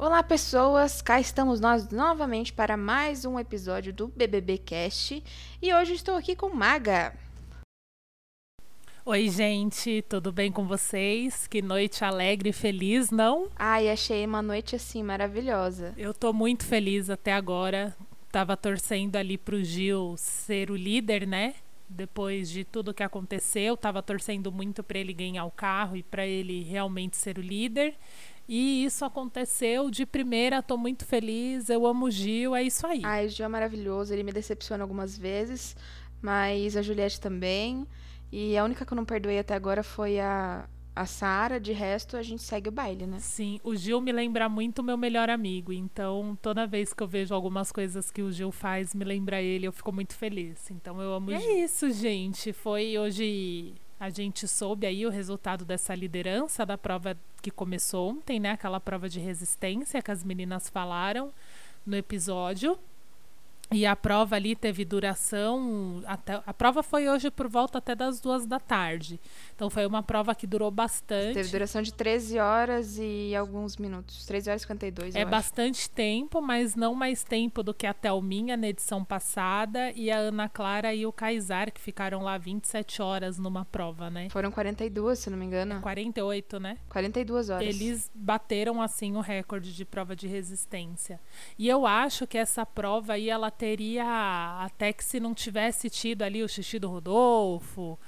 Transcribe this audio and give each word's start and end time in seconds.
Olá, 0.00 0.22
pessoas! 0.22 1.02
Cá 1.02 1.18
estamos 1.18 1.58
nós 1.58 1.90
novamente 1.90 2.52
para 2.52 2.76
mais 2.76 3.24
um 3.24 3.36
episódio 3.36 3.92
do 3.92 4.06
BBB 4.06 4.58
Cast 4.58 5.20
e 5.60 5.74
hoje 5.74 5.94
estou 5.94 6.14
aqui 6.14 6.36
com 6.36 6.50
Maga. 6.50 7.12
Oi, 9.04 9.28
gente, 9.28 10.02
tudo 10.08 10.30
bem 10.30 10.52
com 10.52 10.68
vocês? 10.68 11.48
Que 11.48 11.60
noite 11.60 12.04
alegre 12.04 12.50
e 12.50 12.52
feliz, 12.52 13.10
não? 13.10 13.48
Ai, 13.56 13.90
achei 13.90 14.24
uma 14.24 14.40
noite 14.40 14.76
assim 14.76 15.02
maravilhosa. 15.02 15.92
Eu 15.98 16.14
tô 16.14 16.32
muito 16.32 16.64
feliz 16.64 17.10
até 17.10 17.32
agora. 17.32 17.92
Tava 18.30 18.56
torcendo 18.56 19.16
ali 19.16 19.36
pro 19.36 19.64
Gil 19.64 20.14
ser 20.16 20.70
o 20.70 20.76
líder, 20.76 21.26
né? 21.26 21.56
Depois 21.88 22.48
de 22.48 22.64
tudo 22.64 22.94
que 22.94 23.02
aconteceu, 23.02 23.76
tava 23.76 24.00
torcendo 24.00 24.52
muito 24.52 24.84
para 24.84 24.98
ele 24.98 25.12
ganhar 25.12 25.44
o 25.46 25.50
carro 25.50 25.96
e 25.96 26.04
para 26.04 26.24
ele 26.24 26.62
realmente 26.62 27.16
ser 27.16 27.36
o 27.36 27.42
líder. 27.42 27.96
E 28.48 28.82
isso 28.84 29.04
aconteceu 29.04 29.90
de 29.90 30.06
primeira, 30.06 30.62
tô 30.62 30.78
muito 30.78 31.04
feliz, 31.04 31.68
eu 31.68 31.86
amo 31.86 32.06
o 32.06 32.10
Gil, 32.10 32.56
é 32.56 32.62
isso 32.62 32.86
aí. 32.86 33.02
Ai, 33.04 33.26
o 33.26 33.28
Gil 33.28 33.44
é 33.44 33.48
maravilhoso, 33.48 34.14
ele 34.14 34.22
me 34.22 34.32
decepciona 34.32 34.82
algumas 34.82 35.18
vezes, 35.18 35.76
mas 36.22 36.74
a 36.74 36.80
Juliette 36.80 37.20
também. 37.20 37.86
E 38.32 38.56
a 38.56 38.64
única 38.64 38.86
que 38.86 38.92
eu 38.92 38.96
não 38.96 39.04
perdoei 39.04 39.38
até 39.38 39.54
agora 39.54 39.82
foi 39.82 40.18
a, 40.18 40.66
a 40.96 41.04
Sara, 41.04 41.60
de 41.60 41.72
resto 41.72 42.16
a 42.16 42.22
gente 42.22 42.42
segue 42.42 42.70
o 42.70 42.72
baile, 42.72 43.06
né? 43.06 43.18
Sim, 43.20 43.60
o 43.62 43.76
Gil 43.76 44.00
me 44.00 44.12
lembra 44.12 44.48
muito 44.48 44.82
meu 44.82 44.96
melhor 44.96 45.28
amigo, 45.28 45.70
então 45.70 46.36
toda 46.40 46.66
vez 46.66 46.94
que 46.94 47.02
eu 47.02 47.06
vejo 47.06 47.34
algumas 47.34 47.70
coisas 47.70 48.10
que 48.10 48.22
o 48.22 48.32
Gil 48.32 48.50
faz, 48.50 48.94
me 48.94 49.04
lembra 49.04 49.42
ele, 49.42 49.66
eu 49.66 49.72
fico 49.72 49.92
muito 49.92 50.14
feliz. 50.14 50.70
Então 50.70 51.00
eu 51.02 51.12
amo 51.12 51.30
e 51.32 51.36
o 51.36 51.38
Gil. 51.38 51.50
É 51.50 51.64
isso, 51.64 51.90
gente, 51.90 52.52
foi 52.54 52.98
hoje 52.98 53.74
a 53.98 54.10
gente 54.10 54.46
soube 54.46 54.86
aí 54.86 55.04
o 55.04 55.10
resultado 55.10 55.64
dessa 55.64 55.94
liderança 55.94 56.64
da 56.64 56.78
prova 56.78 57.16
que 57.42 57.50
começou 57.50 58.10
ontem, 58.10 58.38
né? 58.38 58.52
Aquela 58.52 58.78
prova 58.78 59.08
de 59.08 59.18
resistência 59.18 60.02
que 60.02 60.10
as 60.10 60.22
meninas 60.22 60.68
falaram 60.68 61.32
no 61.84 61.96
episódio. 61.96 62.78
E 63.70 63.84
a 63.84 63.94
prova 63.94 64.36
ali 64.36 64.56
teve 64.56 64.84
duração 64.84 66.02
até 66.06 66.40
a 66.46 66.54
prova 66.54 66.82
foi 66.82 67.08
hoje 67.08 67.30
por 67.30 67.48
volta 67.48 67.78
até 67.78 67.94
das 67.94 68.20
duas 68.20 68.46
da 68.46 68.58
tarde. 68.58 69.20
Então 69.54 69.68
foi 69.68 69.84
uma 69.84 70.02
prova 70.02 70.34
que 70.34 70.46
durou 70.46 70.70
bastante. 70.70 71.34
Teve 71.34 71.50
duração 71.50 71.82
de 71.82 71.92
13 71.92 72.38
horas 72.38 72.96
e 72.98 73.34
alguns 73.36 73.76
minutos. 73.76 74.24
13 74.24 74.50
horas 74.50 74.62
e 74.62 74.64
52, 74.64 75.14
É 75.14 75.24
bastante 75.24 75.80
acho. 75.80 75.90
tempo, 75.90 76.40
mas 76.40 76.74
não 76.74 76.94
mais 76.94 77.22
tempo 77.22 77.62
do 77.62 77.74
que 77.74 77.86
a 77.86 77.92
Thelminha 77.92 78.56
na 78.56 78.68
edição 78.68 79.04
passada 79.04 79.92
e 79.92 80.10
a 80.10 80.16
Ana 80.16 80.48
Clara 80.48 80.94
e 80.94 81.04
o 81.04 81.12
Kaysar, 81.12 81.70
que 81.70 81.80
ficaram 81.80 82.22
lá 82.22 82.38
27 82.38 83.02
horas 83.02 83.38
numa 83.38 83.64
prova, 83.64 84.08
né? 84.08 84.28
Foram 84.30 84.50
42, 84.50 85.18
se 85.18 85.28
não 85.28 85.36
me 85.36 85.44
engano. 85.44 85.74
É 85.76 85.80
48, 85.80 86.58
né? 86.58 86.78
42 86.88 87.50
horas. 87.50 87.66
Eles 87.66 88.10
bateram 88.14 88.80
assim 88.80 89.14
o 89.16 89.20
recorde 89.20 89.74
de 89.74 89.84
prova 89.84 90.16
de 90.16 90.26
resistência. 90.26 91.20
E 91.58 91.68
eu 91.68 91.86
acho 91.86 92.26
que 92.26 92.38
essa 92.38 92.64
prova 92.64 93.14
aí 93.14 93.28
ela 93.28 93.50
teria 93.58 94.04
até 94.64 94.92
que 94.92 95.04
se 95.04 95.18
não 95.18 95.34
tivesse 95.34 95.90
tido 95.90 96.22
ali 96.22 96.42
o 96.42 96.48
xixi 96.48 96.78
do 96.78 96.88
Rodolfo, 96.88 97.98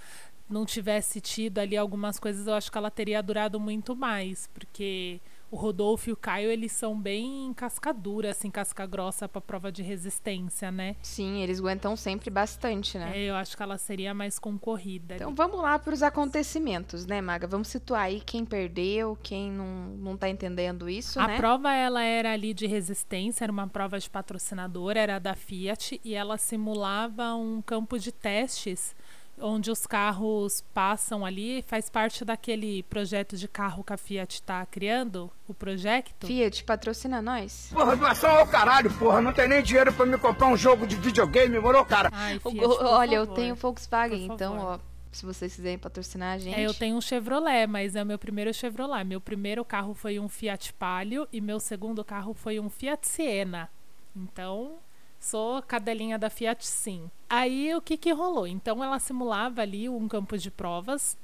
não 0.49 0.65
tivesse 0.65 1.21
tido 1.21 1.59
ali 1.59 1.77
algumas 1.77 2.19
coisas, 2.19 2.47
eu 2.47 2.55
acho 2.55 2.71
que 2.71 2.78
ela 2.78 2.91
teria 2.91 3.22
durado 3.22 3.59
muito 3.59 3.94
mais, 3.97 4.47
porque 4.49 5.21
o 5.50 5.56
Rodolfo 5.56 6.09
e 6.09 6.12
o 6.12 6.16
Caio, 6.16 6.50
eles 6.50 6.72
são 6.72 6.99
bem 6.99 7.53
cascadura, 7.55 8.31
assim, 8.31 8.50
casca 8.50 8.87
grossa 8.87 9.28
pra 9.28 9.41
prova 9.41 9.72
de 9.72 9.83
resistência, 9.83 10.71
né? 10.71 10.97
Sim, 11.03 11.43
eles 11.43 11.59
aguentam 11.59 11.97
sempre 11.97 12.31
bastante, 12.31 12.97
né? 12.97 13.12
É, 13.15 13.25
eu 13.25 13.34
acho 13.34 13.56
que 13.56 13.62
ela 13.62 13.77
seria 13.77 14.15
mais 14.15 14.38
concorrida. 14.38 15.16
Então 15.16 15.28
ali. 15.28 15.37
vamos 15.37 15.61
lá 15.61 15.78
para 15.78 15.93
os 15.93 16.03
acontecimentos, 16.03 17.05
né, 17.06 17.21
Maga? 17.21 17.47
Vamos 17.47 17.69
situar 17.69 18.03
aí 18.03 18.21
quem 18.21 18.44
perdeu, 18.44 19.19
quem 19.22 19.50
não, 19.50 19.66
não 19.99 20.16
tá 20.16 20.28
entendendo 20.28 20.88
isso, 20.88 21.19
A 21.19 21.27
né? 21.27 21.37
prova, 21.37 21.72
ela 21.75 22.03
era 22.03 22.32
ali 22.32 22.55
de 22.55 22.67
resistência, 22.67 23.44
era 23.44 23.53
uma 23.53 23.67
prova 23.67 23.99
de 23.99 24.09
patrocinador, 24.09 24.97
era 24.97 25.19
da 25.19 25.34
Fiat, 25.34 26.00
e 26.05 26.15
ela 26.15 26.38
simulava 26.38 27.34
um 27.34 27.61
campo 27.61 27.99
de 27.99 28.12
testes 28.12 28.94
onde 29.40 29.70
os 29.70 29.86
carros 29.86 30.62
passam 30.74 31.24
ali, 31.24 31.62
faz 31.62 31.88
parte 31.88 32.24
daquele 32.24 32.82
projeto 32.84 33.36
de 33.36 33.48
carro 33.48 33.82
que 33.82 33.92
a 33.92 33.96
Fiat 33.96 34.34
está 34.34 34.64
criando, 34.66 35.30
o 35.48 35.54
projeto. 35.54 36.26
Fiat, 36.26 36.64
patrocina 36.64 37.20
nós. 37.20 37.70
Porra, 37.72 37.96
doação 37.96 38.30
ao 38.30 38.46
caralho, 38.46 38.92
porra. 38.98 39.20
Não 39.20 39.32
tem 39.32 39.48
nem 39.48 39.62
dinheiro 39.62 39.92
pra 39.92 40.06
me 40.06 40.18
comprar 40.18 40.48
um 40.48 40.56
jogo 40.56 40.86
de 40.86 40.96
videogame, 40.96 41.58
morou, 41.58 41.84
cara? 41.84 42.08
Ai, 42.12 42.38
Fiat, 42.38 42.64
o, 42.64 42.68
olha, 42.70 43.18
favor. 43.18 43.32
eu 43.32 43.34
tenho 43.34 43.54
Volkswagen, 43.54 44.26
então, 44.26 44.58
ó, 44.58 44.78
se 45.12 45.26
vocês 45.26 45.54
quiserem 45.54 45.78
patrocinar 45.78 46.34
a 46.34 46.38
gente. 46.38 46.58
É, 46.58 46.66
eu 46.66 46.74
tenho 46.74 46.96
um 46.96 47.00
Chevrolet, 47.00 47.66
mas 47.66 47.96
é 47.96 48.02
o 48.02 48.06
meu 48.06 48.18
primeiro 48.18 48.52
Chevrolet. 48.54 49.04
Meu 49.04 49.20
primeiro 49.20 49.64
carro 49.64 49.94
foi 49.94 50.18
um 50.18 50.28
Fiat 50.28 50.72
Palio 50.74 51.26
e 51.32 51.40
meu 51.40 51.58
segundo 51.58 52.04
carro 52.04 52.32
foi 52.34 52.60
um 52.60 52.68
Fiat 52.68 53.08
Siena. 53.08 53.68
Então, 54.14 54.78
Sou 55.20 55.60
cadelinha 55.62 56.19
da 56.19 56.31
Fiat 56.31 56.66
sim. 56.66 57.10
Aí 57.28 57.75
o 57.75 57.81
que 57.82 57.98
que 57.98 58.10
rolou? 58.10 58.47
Então 58.47 58.82
ela 58.82 58.98
simulava 58.98 59.60
ali 59.60 59.88
um 59.88 60.08
campo 60.08 60.38
de 60.38 60.50
provas 60.50 61.16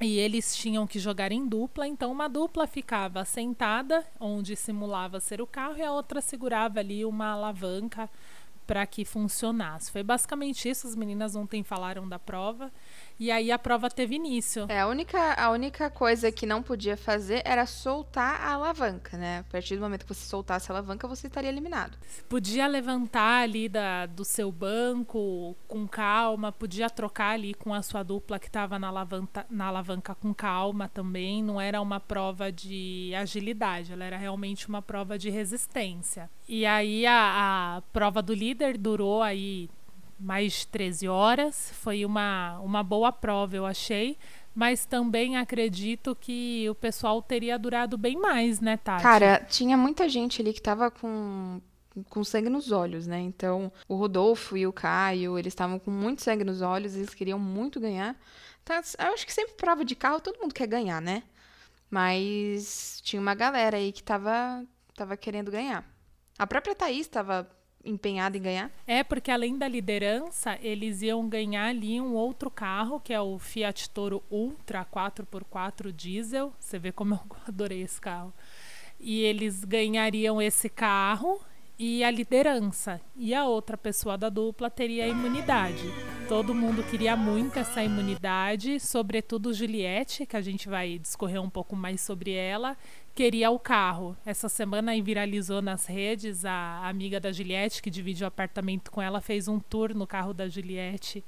e 0.00 0.18
eles 0.18 0.56
tinham 0.56 0.86
que 0.86 0.98
jogar 0.98 1.30
em 1.30 1.46
dupla, 1.46 1.86
então 1.86 2.10
uma 2.10 2.26
dupla 2.26 2.66
ficava 2.66 3.22
sentada 3.26 4.02
onde 4.18 4.56
simulava 4.56 5.20
ser 5.20 5.42
o 5.42 5.46
carro 5.46 5.76
e 5.76 5.82
a 5.82 5.92
outra 5.92 6.22
segurava 6.22 6.80
ali 6.80 7.04
uma 7.04 7.32
alavanca 7.32 8.08
para 8.66 8.86
que 8.86 9.04
funcionasse. 9.04 9.90
Foi 9.92 10.02
basicamente 10.02 10.70
isso, 10.70 10.86
as 10.86 10.96
meninas 10.96 11.36
ontem 11.36 11.62
falaram 11.62 12.08
da 12.08 12.18
prova. 12.18 12.72
E 13.20 13.30
aí 13.30 13.52
a 13.52 13.58
prova 13.58 13.90
teve 13.90 14.14
início. 14.14 14.64
É, 14.70 14.80
a 14.80 14.86
única, 14.86 15.34
a 15.34 15.50
única 15.50 15.90
coisa 15.90 16.32
que 16.32 16.46
não 16.46 16.62
podia 16.62 16.96
fazer 16.96 17.42
era 17.44 17.66
soltar 17.66 18.40
a 18.40 18.54
alavanca, 18.54 19.18
né? 19.18 19.40
A 19.40 19.52
partir 19.52 19.76
do 19.76 19.82
momento 19.82 20.06
que 20.06 20.14
você 20.14 20.26
soltasse 20.26 20.72
a 20.72 20.74
alavanca, 20.74 21.06
você 21.06 21.26
estaria 21.26 21.50
eliminado. 21.50 21.98
Podia 22.30 22.66
levantar 22.66 23.42
ali 23.42 23.68
da, 23.68 24.06
do 24.06 24.24
seu 24.24 24.50
banco 24.50 25.54
com 25.68 25.86
calma, 25.86 26.50
podia 26.50 26.88
trocar 26.88 27.34
ali 27.34 27.52
com 27.52 27.74
a 27.74 27.82
sua 27.82 28.02
dupla 28.02 28.38
que 28.38 28.46
estava 28.46 28.78
na 28.78 28.88
alavanca, 28.88 29.44
na 29.50 29.66
alavanca 29.66 30.14
com 30.14 30.32
calma 30.32 30.88
também. 30.88 31.42
Não 31.42 31.60
era 31.60 31.78
uma 31.82 32.00
prova 32.00 32.50
de 32.50 33.12
agilidade, 33.14 33.92
ela 33.92 34.04
era 34.04 34.16
realmente 34.16 34.66
uma 34.66 34.80
prova 34.80 35.18
de 35.18 35.28
resistência. 35.28 36.30
E 36.48 36.64
aí 36.64 37.04
a, 37.06 37.76
a 37.76 37.82
prova 37.92 38.22
do 38.22 38.32
líder 38.32 38.78
durou 38.78 39.22
aí 39.22 39.68
mais 40.20 40.52
de 40.52 40.66
13 40.68 41.08
horas. 41.08 41.72
Foi 41.72 42.04
uma, 42.04 42.58
uma 42.60 42.82
boa 42.82 43.10
prova, 43.10 43.56
eu 43.56 43.64
achei. 43.64 44.18
Mas 44.54 44.84
também 44.84 45.36
acredito 45.36 46.14
que 46.14 46.68
o 46.68 46.74
pessoal 46.74 47.22
teria 47.22 47.58
durado 47.58 47.96
bem 47.96 48.16
mais, 48.18 48.60
né, 48.60 48.76
Tati? 48.76 49.02
Cara, 49.02 49.40
tinha 49.48 49.76
muita 49.76 50.08
gente 50.08 50.42
ali 50.42 50.52
que 50.52 50.60
tava 50.60 50.90
com, 50.90 51.60
com 52.08 52.24
sangue 52.24 52.50
nos 52.50 52.72
olhos, 52.72 53.06
né? 53.06 53.20
Então, 53.20 53.72
o 53.88 53.94
Rodolfo 53.94 54.56
e 54.56 54.66
o 54.66 54.72
Caio, 54.72 55.38
eles 55.38 55.52
estavam 55.52 55.78
com 55.78 55.90
muito 55.90 56.22
sangue 56.22 56.44
nos 56.44 56.62
olhos, 56.62 56.96
eles 56.96 57.14
queriam 57.14 57.38
muito 57.38 57.80
ganhar. 57.80 58.16
Então, 58.62 58.76
eu 58.76 59.14
acho 59.14 59.24
que 59.24 59.32
sempre 59.32 59.54
prova 59.54 59.84
de 59.84 59.94
carro 59.94 60.20
todo 60.20 60.40
mundo 60.40 60.52
quer 60.52 60.66
ganhar, 60.66 61.00
né? 61.00 61.22
Mas 61.88 63.00
tinha 63.02 63.20
uma 63.20 63.34
galera 63.34 63.76
aí 63.76 63.92
que 63.92 64.02
tava, 64.02 64.64
tava 64.94 65.16
querendo 65.16 65.50
ganhar. 65.50 65.84
A 66.38 66.46
própria 66.46 66.74
Thaís 66.74 67.06
tava 67.06 67.48
empenhada 67.84 68.36
em 68.36 68.42
ganhar? 68.42 68.70
É, 68.86 69.02
porque 69.02 69.30
além 69.30 69.56
da 69.56 69.66
liderança, 69.68 70.58
eles 70.62 71.02
iam 71.02 71.28
ganhar 71.28 71.66
ali 71.66 72.00
um 72.00 72.14
outro 72.14 72.50
carro, 72.50 73.00
que 73.00 73.12
é 73.12 73.20
o 73.20 73.38
Fiat 73.38 73.90
Toro 73.90 74.22
Ultra 74.30 74.84
4x4 74.84 75.92
diesel. 75.92 76.52
Você 76.58 76.78
vê 76.78 76.92
como 76.92 77.14
eu 77.14 77.20
adorei 77.48 77.82
esse 77.82 78.00
carro. 78.00 78.32
E 78.98 79.20
eles 79.20 79.64
ganhariam 79.64 80.42
esse 80.42 80.68
carro 80.68 81.40
e 81.82 82.04
a 82.04 82.10
liderança. 82.10 83.00
E 83.16 83.34
a 83.34 83.46
outra 83.46 83.74
pessoa 83.74 84.18
da 84.18 84.28
dupla 84.28 84.68
teria 84.68 85.06
a 85.06 85.08
imunidade. 85.08 85.82
Todo 86.28 86.54
mundo 86.54 86.82
queria 86.82 87.16
muito 87.16 87.58
essa 87.58 87.82
imunidade, 87.82 88.78
sobretudo 88.78 89.54
Juliette, 89.54 90.26
que 90.26 90.36
a 90.36 90.42
gente 90.42 90.68
vai 90.68 90.98
discorrer 90.98 91.40
um 91.40 91.48
pouco 91.48 91.74
mais 91.74 92.02
sobre 92.02 92.32
ela, 92.32 92.76
queria 93.14 93.50
o 93.50 93.58
carro. 93.58 94.14
Essa 94.26 94.46
semana 94.46 94.92
viralizou 95.02 95.62
nas 95.62 95.86
redes 95.86 96.44
a 96.44 96.86
amiga 96.86 97.18
da 97.18 97.32
Juliette, 97.32 97.80
que 97.80 97.90
divide 97.90 98.24
o 98.24 98.26
apartamento 98.26 98.90
com 98.90 99.00
ela, 99.00 99.22
fez 99.22 99.48
um 99.48 99.58
tour 99.58 99.94
no 99.94 100.06
carro 100.06 100.34
da 100.34 100.46
Juliette. 100.48 101.24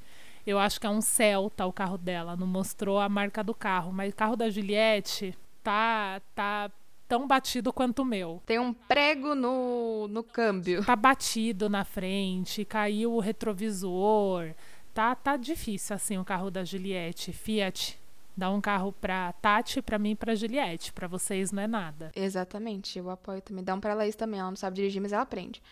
Eu 0.46 0.58
acho 0.58 0.78
que 0.78 0.86
é 0.86 0.90
um 0.90 1.00
Celta 1.00 1.64
o 1.64 1.72
carro 1.72 1.96
dela, 1.96 2.36
não 2.36 2.46
mostrou 2.46 3.00
a 3.00 3.08
marca 3.08 3.42
do 3.42 3.54
carro, 3.54 3.90
mas 3.90 4.12
o 4.12 4.16
carro 4.16 4.36
da 4.36 4.50
Juliette 4.50 5.34
tá 5.64 6.20
tá 6.34 6.70
tão 7.12 7.26
batido 7.26 7.74
quanto 7.74 7.98
o 8.00 8.04
meu. 8.06 8.42
Tem 8.46 8.58
um 8.58 8.72
prego 8.72 9.34
no, 9.34 10.08
no 10.08 10.24
câmbio. 10.24 10.82
Tá 10.82 10.96
batido 10.96 11.68
na 11.68 11.84
frente, 11.84 12.64
caiu 12.64 13.12
o 13.12 13.20
retrovisor. 13.20 14.54
Tá, 14.94 15.14
tá 15.14 15.36
difícil 15.36 15.94
assim 15.94 16.16
o 16.16 16.24
carro 16.24 16.50
da 16.50 16.64
Juliette. 16.64 17.30
Fiat 17.30 18.00
dá 18.34 18.48
um 18.48 18.62
carro 18.62 18.94
pra 18.98 19.30
Tati, 19.34 19.82
pra 19.82 19.98
mim 19.98 20.12
e 20.12 20.14
pra 20.14 20.34
Juliette. 20.34 20.90
Pra 20.90 21.06
vocês 21.06 21.52
não 21.52 21.62
é 21.62 21.66
nada. 21.66 22.10
Exatamente, 22.16 22.98
eu 22.98 23.10
apoio 23.10 23.42
também. 23.42 23.62
Dá 23.62 23.74
um 23.74 23.80
pra 23.80 23.92
Laís 23.92 24.16
também, 24.16 24.40
ela 24.40 24.48
não 24.48 24.56
sabe 24.56 24.76
dirigir, 24.76 25.02
mas 25.02 25.12
ela 25.12 25.20
aprende. 25.20 25.62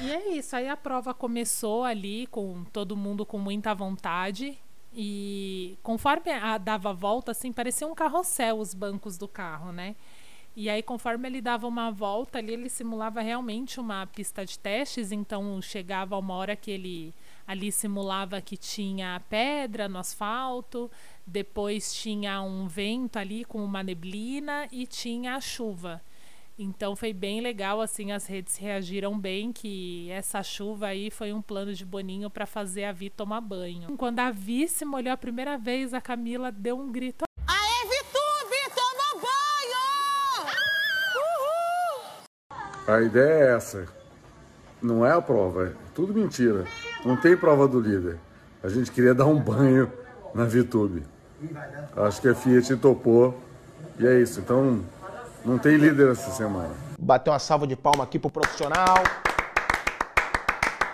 E 0.00 0.12
é 0.12 0.28
isso, 0.36 0.54
aí 0.54 0.68
a 0.68 0.76
prova 0.76 1.12
começou 1.12 1.82
ali 1.82 2.28
com 2.28 2.62
todo 2.72 2.96
mundo 2.96 3.26
com 3.26 3.38
muita 3.38 3.74
vontade. 3.74 4.56
E 4.96 5.76
conforme 5.82 6.30
a, 6.30 6.56
dava 6.56 6.90
a 6.90 6.92
volta, 6.92 7.32
assim, 7.32 7.52
parecia 7.52 7.84
um 7.84 7.96
carrossel 7.96 8.60
os 8.60 8.74
bancos 8.74 9.18
do 9.18 9.26
carro, 9.26 9.72
né? 9.72 9.96
E 10.56 10.70
aí, 10.70 10.82
conforme 10.82 11.28
ele 11.28 11.40
dava 11.40 11.66
uma 11.66 11.90
volta 11.90 12.38
ali, 12.38 12.52
ele 12.52 12.68
simulava 12.68 13.20
realmente 13.20 13.80
uma 13.80 14.06
pista 14.06 14.44
de 14.44 14.58
testes. 14.58 15.10
Então, 15.10 15.60
chegava 15.60 16.16
uma 16.16 16.34
hora 16.34 16.54
que 16.54 16.70
ele 16.70 17.14
ali 17.46 17.70
simulava 17.70 18.40
que 18.40 18.56
tinha 18.56 19.20
pedra 19.28 19.88
no 19.88 19.98
asfalto, 19.98 20.90
depois 21.26 21.94
tinha 21.94 22.40
um 22.42 22.66
vento 22.66 23.18
ali 23.18 23.44
com 23.44 23.62
uma 23.62 23.82
neblina 23.82 24.66
e 24.72 24.86
tinha 24.86 25.36
a 25.36 25.40
chuva. 25.40 26.00
Então 26.56 26.94
foi 26.94 27.12
bem 27.12 27.40
legal, 27.40 27.80
assim, 27.80 28.12
as 28.12 28.26
redes 28.26 28.56
reagiram 28.56 29.18
bem 29.18 29.52
que 29.52 30.08
essa 30.10 30.40
chuva 30.42 30.86
aí 30.86 31.10
foi 31.10 31.32
um 31.32 31.42
plano 31.42 31.74
de 31.74 31.84
Boninho 31.84 32.30
para 32.30 32.46
fazer 32.46 32.84
a 32.84 32.92
Vi 32.92 33.10
tomar 33.10 33.40
banho. 33.40 33.96
Quando 33.96 34.20
a 34.20 34.30
Vi 34.30 34.68
se 34.68 34.84
molhou 34.84 35.12
a 35.12 35.16
primeira 35.16 35.58
vez, 35.58 35.92
a 35.92 36.00
Camila 36.00 36.52
deu 36.52 36.78
um 36.78 36.92
grito. 36.92 37.24
Aê, 37.46 37.88
Vitube, 37.88 38.72
toma 38.72 39.20
banho! 39.20 39.34
A 42.86 43.00
ideia 43.00 43.44
é 43.44 43.56
essa. 43.56 43.86
Não 44.82 45.06
é 45.06 45.12
a 45.12 45.22
prova, 45.22 45.68
é 45.68 45.72
tudo 45.94 46.12
mentira. 46.12 46.66
Não 47.02 47.16
tem 47.16 47.34
prova 47.34 47.66
do 47.66 47.80
líder. 47.80 48.18
A 48.62 48.68
gente 48.68 48.90
queria 48.90 49.14
dar 49.14 49.24
um 49.24 49.40
banho 49.40 49.90
na 50.34 50.44
VTube. 50.44 51.02
Acho 51.96 52.20
que 52.20 52.28
a 52.28 52.34
Fiat 52.34 52.76
topou. 52.76 53.40
E 53.98 54.06
é 54.06 54.20
isso. 54.20 54.40
Então, 54.40 54.84
não 55.44 55.58
tem 55.58 55.76
líder 55.76 56.10
essa 56.10 56.30
semana. 56.30 56.74
Bateu 56.98 57.32
uma 57.32 57.38
salva 57.38 57.66
de 57.66 57.74
palma 57.74 58.04
aqui 58.04 58.18
pro 58.18 58.30
profissional. 58.30 58.96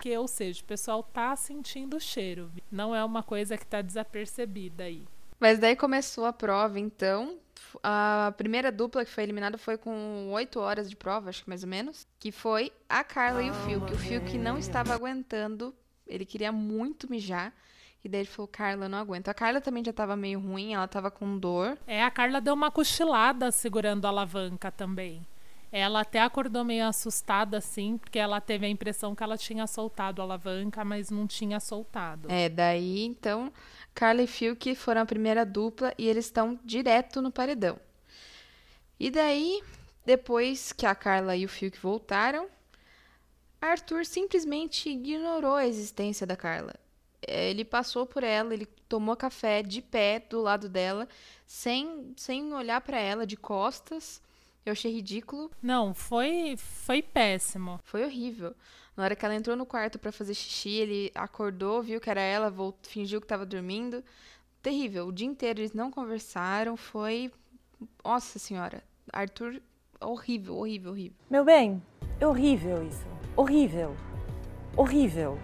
Que, 0.00 0.16
ou 0.16 0.28
seja, 0.28 0.62
o 0.62 0.64
pessoal 0.64 1.02
tá 1.02 1.34
sentindo 1.34 1.96
o 1.96 2.00
cheiro. 2.00 2.50
Não 2.70 2.94
é 2.94 3.04
uma 3.04 3.22
coisa 3.22 3.58
que 3.58 3.66
tá 3.66 3.82
desapercebida 3.82 4.84
aí. 4.84 5.08
Mas 5.40 5.58
daí 5.58 5.74
começou 5.74 6.26
a 6.26 6.32
prova, 6.32 6.78
então. 6.78 7.38
A 7.82 8.34
primeira 8.36 8.70
dupla 8.70 9.04
que 9.04 9.10
foi 9.10 9.22
eliminada 9.24 9.56
foi 9.56 9.78
com 9.78 10.30
8 10.32 10.60
horas 10.60 10.90
de 10.90 10.96
prova, 10.96 11.30
acho 11.30 11.42
que 11.42 11.48
mais 11.48 11.62
ou 11.62 11.68
menos. 11.68 12.06
Que 12.18 12.30
foi 12.30 12.72
a 12.88 13.02
Carla 13.02 13.42
e 13.42 13.50
o 13.50 13.54
Phil. 13.54 13.80
Que 13.80 13.94
o 13.94 13.98
Phil 13.98 14.20
que 14.22 14.36
não 14.36 14.58
estava 14.58 14.92
aguentando. 14.92 15.74
Ele 16.06 16.26
queria 16.26 16.52
muito 16.52 17.08
mijar. 17.10 17.54
E 18.02 18.08
daí 18.08 18.22
ele 18.22 18.28
falou, 18.28 18.48
Carla, 18.48 18.86
eu 18.86 18.88
não 18.88 18.98
aguento. 18.98 19.28
A 19.28 19.34
Carla 19.34 19.60
também 19.60 19.84
já 19.84 19.92
tava 19.92 20.16
meio 20.16 20.40
ruim, 20.40 20.74
ela 20.74 20.88
tava 20.88 21.10
com 21.10 21.38
dor. 21.38 21.78
É, 21.86 22.02
a 22.02 22.10
Carla 22.10 22.40
deu 22.40 22.54
uma 22.54 22.70
cochilada 22.70 23.52
segurando 23.52 24.06
a 24.06 24.08
alavanca 24.08 24.70
também. 24.70 25.24
Ela 25.72 26.00
até 26.00 26.20
acordou 26.20 26.64
meio 26.64 26.84
assustada, 26.84 27.58
assim, 27.58 27.96
porque 27.96 28.18
ela 28.18 28.40
teve 28.40 28.66
a 28.66 28.68
impressão 28.68 29.14
que 29.14 29.22
ela 29.22 29.38
tinha 29.38 29.66
soltado 29.68 30.20
a 30.20 30.24
alavanca, 30.24 30.84
mas 30.84 31.10
não 31.10 31.28
tinha 31.28 31.60
soltado. 31.60 32.26
É, 32.28 32.48
daí, 32.48 33.04
então, 33.04 33.52
Carla 33.94 34.22
e 34.22 34.26
que 34.56 34.74
foram 34.74 35.02
a 35.02 35.06
primeira 35.06 35.44
dupla 35.44 35.92
e 35.98 36.08
eles 36.08 36.26
estão 36.26 36.58
direto 36.64 37.20
no 37.20 37.30
paredão. 37.30 37.78
E 38.98 39.10
daí, 39.10 39.62
depois 40.04 40.72
que 40.72 40.86
a 40.86 40.94
Carla 40.94 41.36
e 41.36 41.44
o 41.44 41.48
que 41.70 41.78
voltaram, 41.78 42.48
Arthur 43.60 44.06
simplesmente 44.06 44.88
ignorou 44.88 45.54
a 45.54 45.66
existência 45.66 46.26
da 46.26 46.36
Carla. 46.36 46.74
É, 47.26 47.50
ele 47.50 47.64
passou 47.64 48.06
por 48.06 48.22
ela, 48.22 48.54
ele 48.54 48.66
tomou 48.88 49.14
café 49.16 49.62
de 49.62 49.82
pé 49.82 50.18
do 50.18 50.40
lado 50.40 50.68
dela, 50.68 51.06
sem, 51.46 52.14
sem 52.16 52.52
olhar 52.54 52.80
para 52.80 52.98
ela, 52.98 53.26
de 53.26 53.36
costas. 53.36 54.22
Eu 54.70 54.72
achei 54.72 54.92
ridículo. 54.92 55.50
Não, 55.60 55.92
foi 55.92 56.54
foi 56.56 57.02
péssimo. 57.02 57.80
Foi 57.82 58.04
horrível. 58.04 58.54
Na 58.96 59.04
hora 59.04 59.16
que 59.16 59.24
ela 59.24 59.34
entrou 59.34 59.56
no 59.56 59.66
quarto 59.66 59.98
para 59.98 60.12
fazer 60.12 60.34
xixi, 60.34 60.70
ele 60.70 61.10
acordou, 61.14 61.82
viu 61.82 62.00
que 62.00 62.08
era 62.08 62.20
ela, 62.20 62.50
voltou, 62.50 62.90
fingiu 62.90 63.20
que 63.20 63.24
estava 63.24 63.44
dormindo. 63.44 64.04
Terrível. 64.62 65.08
O 65.08 65.12
dia 65.12 65.26
inteiro 65.26 65.60
eles 65.60 65.72
não 65.72 65.90
conversaram. 65.90 66.76
Foi. 66.76 67.32
Nossa 68.04 68.38
senhora. 68.38 68.84
Arthur, 69.12 69.60
horrível, 70.00 70.56
horrível, 70.56 70.92
horrível. 70.92 71.16
Meu 71.28 71.44
bem, 71.44 71.82
é 72.20 72.26
horrível 72.26 72.86
isso. 72.86 73.06
Horrível. 73.36 73.96
Horrível. 74.76 75.38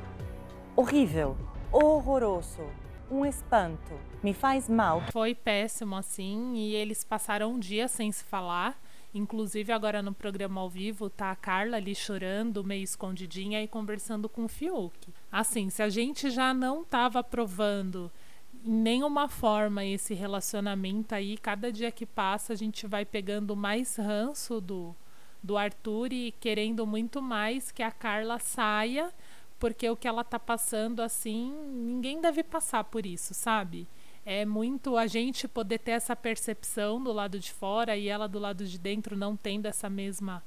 Horrível 0.76 1.36
horroroso, 1.72 2.62
um 3.10 3.24
espanto, 3.24 3.92
me 4.22 4.32
faz 4.32 4.68
mal. 4.68 5.02
Foi 5.12 5.34
péssimo 5.34 5.96
assim 5.96 6.54
e 6.54 6.74
eles 6.74 7.04
passaram 7.04 7.52
um 7.52 7.58
dia 7.58 7.86
sem 7.88 8.10
se 8.10 8.24
falar. 8.24 8.80
Inclusive 9.16 9.72
agora 9.72 10.02
no 10.02 10.12
programa 10.12 10.60
ao 10.60 10.68
vivo 10.68 11.08
tá 11.08 11.30
a 11.30 11.36
Carla 11.36 11.76
ali 11.76 11.94
chorando, 11.94 12.62
meio 12.62 12.82
escondidinha 12.82 13.62
e 13.62 13.68
conversando 13.68 14.28
com 14.28 14.44
o 14.44 14.48
Fiuk. 14.48 15.08
Assim, 15.30 15.70
se 15.70 15.82
a 15.82 15.88
gente 15.88 16.30
já 16.30 16.52
não 16.52 16.84
tava 16.84 17.20
aprovando 17.20 18.10
em 18.64 18.70
nenhuma 18.70 19.28
forma 19.28 19.84
esse 19.84 20.14
relacionamento 20.14 21.14
aí, 21.14 21.36
cada 21.38 21.72
dia 21.72 21.90
que 21.90 22.04
passa 22.04 22.52
a 22.52 22.56
gente 22.56 22.86
vai 22.86 23.04
pegando 23.04 23.56
mais 23.56 23.96
ranço 23.96 24.60
do 24.60 24.94
do 25.42 25.56
Arthur 25.56 26.12
e 26.12 26.32
querendo 26.40 26.84
muito 26.84 27.22
mais 27.22 27.70
que 27.70 27.82
a 27.82 27.90
Carla 27.92 28.38
saia 28.40 29.12
porque 29.58 29.88
o 29.88 29.96
que 29.96 30.08
ela 30.08 30.24
tá 30.24 30.38
passando 30.38 31.00
assim, 31.00 31.52
ninguém 31.72 32.20
deve 32.20 32.42
passar 32.42 32.84
por 32.84 33.06
isso, 33.06 33.32
sabe? 33.32 33.86
É 34.28 34.44
muito 34.44 34.96
a 34.96 35.06
gente 35.06 35.46
poder 35.46 35.78
ter 35.78 35.92
essa 35.92 36.16
percepção 36.16 37.00
do 37.00 37.12
lado 37.12 37.38
de 37.38 37.52
fora 37.52 37.96
e 37.96 38.08
ela 38.08 38.26
do 38.26 38.40
lado 38.40 38.66
de 38.66 38.76
dentro 38.76 39.16
não 39.16 39.36
tendo 39.36 39.66
essa 39.66 39.88
mesma 39.88 40.42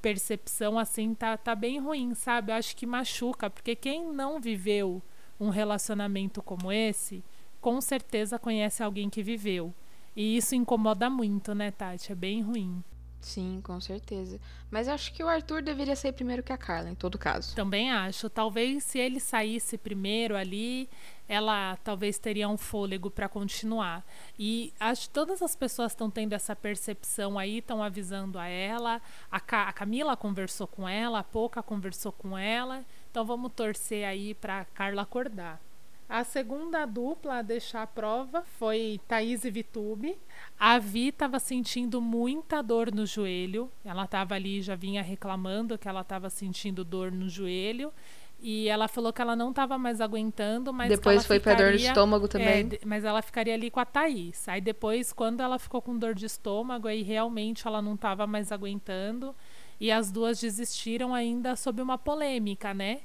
percepção 0.00 0.78
assim, 0.78 1.12
tá, 1.12 1.36
tá 1.36 1.52
bem 1.52 1.80
ruim, 1.80 2.14
sabe? 2.14 2.52
Eu 2.52 2.56
acho 2.56 2.76
que 2.76 2.86
machuca, 2.86 3.50
porque 3.50 3.74
quem 3.74 4.06
não 4.12 4.40
viveu 4.40 5.02
um 5.40 5.48
relacionamento 5.48 6.40
como 6.40 6.70
esse, 6.70 7.24
com 7.60 7.80
certeza 7.80 8.38
conhece 8.38 8.80
alguém 8.80 9.10
que 9.10 9.24
viveu. 9.24 9.74
E 10.14 10.36
isso 10.36 10.54
incomoda 10.54 11.10
muito, 11.10 11.52
né, 11.52 11.72
Tati? 11.72 12.12
É 12.12 12.14
bem 12.14 12.42
ruim. 12.42 12.80
Sim, 13.26 13.60
com 13.60 13.80
certeza. 13.80 14.38
Mas 14.70 14.86
acho 14.86 15.12
que 15.12 15.22
o 15.22 15.28
Arthur 15.28 15.60
deveria 15.60 15.96
sair 15.96 16.12
primeiro 16.12 16.44
que 16.44 16.52
a 16.52 16.56
Carla, 16.56 16.88
em 16.88 16.94
todo 16.94 17.18
caso. 17.18 17.56
Também 17.56 17.90
acho. 17.90 18.30
Talvez 18.30 18.84
se 18.84 19.00
ele 19.00 19.18
saísse 19.18 19.76
primeiro 19.76 20.36
ali, 20.36 20.88
ela 21.28 21.76
talvez 21.82 22.18
teria 22.18 22.48
um 22.48 22.56
fôlego 22.56 23.10
para 23.10 23.28
continuar. 23.28 24.06
E 24.38 24.72
acho 24.78 25.08
que 25.08 25.14
todas 25.14 25.42
as 25.42 25.56
pessoas 25.56 25.90
estão 25.90 26.08
tendo 26.08 26.34
essa 26.34 26.54
percepção 26.54 27.36
aí, 27.36 27.58
estão 27.58 27.82
avisando 27.82 28.38
a 28.38 28.46
ela. 28.46 29.02
A, 29.28 29.40
Ca 29.40 29.64
a 29.64 29.72
Camila 29.72 30.16
conversou 30.16 30.68
com 30.68 30.88
ela, 30.88 31.18
a 31.18 31.24
Pouca 31.24 31.60
conversou 31.64 32.12
com 32.12 32.38
ela. 32.38 32.84
Então 33.10 33.24
vamos 33.24 33.50
torcer 33.54 34.06
aí 34.06 34.34
para 34.34 34.64
Carla 34.66 35.02
acordar. 35.02 35.60
A 36.08 36.22
segunda 36.22 36.86
dupla 36.86 37.38
a 37.38 37.42
deixar 37.42 37.82
a 37.82 37.86
prova 37.86 38.42
foi 38.58 39.00
Thaís 39.08 39.44
e 39.44 39.50
Vitube. 39.50 40.16
A 40.58 40.78
Vi 40.78 41.08
estava 41.08 41.40
sentindo 41.40 42.00
muita 42.00 42.62
dor 42.62 42.94
no 42.94 43.04
joelho. 43.04 43.70
Ela 43.84 44.04
estava 44.04 44.34
ali, 44.34 44.62
já 44.62 44.76
vinha 44.76 45.02
reclamando 45.02 45.76
que 45.76 45.88
ela 45.88 46.02
estava 46.02 46.30
sentindo 46.30 46.84
dor 46.84 47.10
no 47.10 47.28
joelho. 47.28 47.92
E 48.38 48.68
ela 48.68 48.86
falou 48.86 49.12
que 49.12 49.20
ela 49.20 49.34
não 49.34 49.50
estava 49.50 49.78
mais 49.78 50.00
aguentando, 50.00 50.72
mas 50.72 50.90
depois 50.90 51.26
foi 51.26 51.40
para 51.40 51.54
dor 51.54 51.72
de 51.72 51.86
estômago 51.86 52.28
também. 52.28 52.68
É, 52.70 52.78
mas 52.84 53.04
ela 53.04 53.22
ficaria 53.22 53.54
ali 53.54 53.70
com 53.70 53.80
a 53.80 53.84
Thaís. 53.84 54.48
Aí 54.48 54.60
depois, 54.60 55.12
quando 55.12 55.40
ela 55.40 55.58
ficou 55.58 55.80
com 55.82 55.98
dor 55.98 56.14
de 56.14 56.26
estômago, 56.26 56.86
aí 56.86 57.02
realmente 57.02 57.66
ela 57.66 57.80
não 57.82 57.94
estava 57.94 58.26
mais 58.26 58.52
aguentando. 58.52 59.34
E 59.80 59.90
as 59.90 60.12
duas 60.12 60.40
desistiram 60.40 61.14
ainda 61.14 61.56
sob 61.56 61.82
uma 61.82 61.98
polêmica, 61.98 62.72
né? 62.72 63.00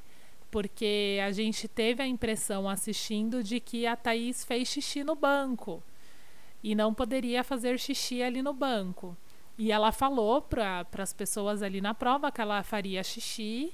Porque 0.52 1.18
a 1.26 1.32
gente 1.32 1.68
teve 1.68 2.04
a 2.04 2.08
impressão 2.08 2.70
assistindo 2.70 3.42
de 3.42 3.60
que 3.60 3.88
a 3.88 3.96
Thaís 3.96 4.44
fez 4.44 4.68
xixi 4.68 5.04
no 5.04 5.16
banco 5.16 5.82
e 6.62 6.76
não 6.76 6.94
poderia 6.94 7.44
fazer 7.44 7.80
xixi 7.80 8.22
ali 8.22 8.42
no 8.42 8.54
banco. 8.54 9.18
E 9.58 9.72
ela 9.72 9.92
falou 9.92 10.42
para 10.42 10.86
as 10.98 11.14
pessoas 11.14 11.64
ali 11.64 11.82
na 11.82 11.94
prova 11.94 12.32
que 12.32 12.42
ela 12.42 12.62
faria 12.64 13.04
xixi 13.04 13.74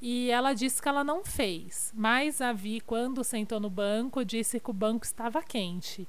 e 0.00 0.30
ela 0.30 0.52
disse 0.52 0.82
que 0.82 0.88
ela 0.88 1.04
não 1.04 1.24
fez. 1.24 1.92
Mas 1.94 2.40
a 2.40 2.52
Vi, 2.52 2.80
quando 2.80 3.24
sentou 3.24 3.60
no 3.60 3.70
banco, 3.70 4.24
disse 4.24 4.60
que 4.60 4.70
o 4.70 4.74
banco 4.74 5.04
estava 5.04 5.42
quente. 5.42 6.06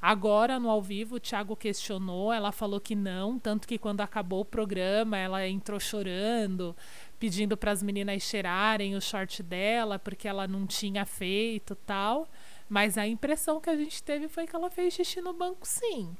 Agora, 0.00 0.60
no 0.60 0.70
ao 0.70 0.82
vivo, 0.82 1.16
o 1.16 1.20
Thiago 1.20 1.56
questionou, 1.56 2.32
ela 2.32 2.52
falou 2.52 2.78
que 2.78 2.94
não, 2.94 3.38
tanto 3.38 3.66
que 3.66 3.78
quando 3.78 4.02
acabou 4.02 4.40
o 4.40 4.44
programa, 4.44 5.16
ela 5.16 5.46
entrou 5.48 5.80
chorando, 5.80 6.76
pedindo 7.18 7.56
para 7.56 7.70
as 7.70 7.82
meninas 7.82 8.22
cheirarem 8.22 8.94
o 8.94 9.00
short 9.00 9.42
dela, 9.42 9.98
porque 9.98 10.28
ela 10.28 10.46
não 10.46 10.66
tinha 10.66 11.04
feito 11.04 11.74
tal. 11.74 12.28
Mas 12.68 12.98
a 12.98 13.06
impressão 13.06 13.60
que 13.60 13.70
a 13.70 13.76
gente 13.76 14.02
teve 14.02 14.28
foi 14.28 14.46
que 14.46 14.54
ela 14.54 14.70
fez 14.70 14.94
xixi 14.94 15.20
no 15.20 15.32
banco, 15.32 15.66
sim. 15.66 16.16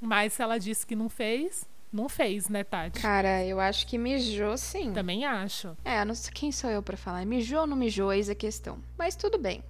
Mas 0.00 0.32
se 0.32 0.42
ela 0.42 0.58
disse 0.58 0.86
que 0.86 0.96
não 0.96 1.08
fez, 1.08 1.68
não 1.92 2.08
fez, 2.08 2.48
né, 2.48 2.64
Tati? 2.64 3.00
Cara, 3.00 3.44
eu 3.44 3.60
acho 3.60 3.86
que 3.86 3.98
mijou 3.98 4.56
sim. 4.56 4.92
Também 4.92 5.24
acho. 5.24 5.76
É, 5.84 6.04
não 6.04 6.14
sei 6.14 6.32
quem 6.32 6.50
sou 6.50 6.70
eu 6.70 6.82
para 6.82 6.96
falar. 6.96 7.24
Mijou 7.26 7.62
ou 7.62 7.66
não 7.66 7.76
mijou, 7.76 8.12
eis 8.12 8.28
a 8.30 8.34
questão. 8.34 8.78
Mas 8.96 9.14
tudo 9.14 9.38
bem. 9.38 9.62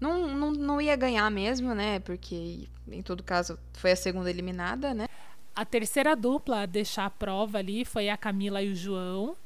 Não, 0.00 0.28
não, 0.28 0.50
não 0.50 0.80
ia 0.80 0.96
ganhar 0.96 1.30
mesmo, 1.30 1.74
né? 1.74 2.00
Porque, 2.00 2.68
em 2.90 3.02
todo 3.02 3.22
caso, 3.22 3.58
foi 3.74 3.92
a 3.92 3.96
segunda 3.96 4.30
eliminada, 4.30 4.92
né? 4.92 5.06
A 5.54 5.64
terceira 5.64 6.16
dupla 6.16 6.62
a 6.62 6.66
deixar 6.66 7.06
a 7.06 7.10
prova 7.10 7.58
ali 7.58 7.84
foi 7.84 8.08
a 8.08 8.16
Camila 8.16 8.62
e 8.62 8.72
o 8.72 8.74
João. 8.74 9.36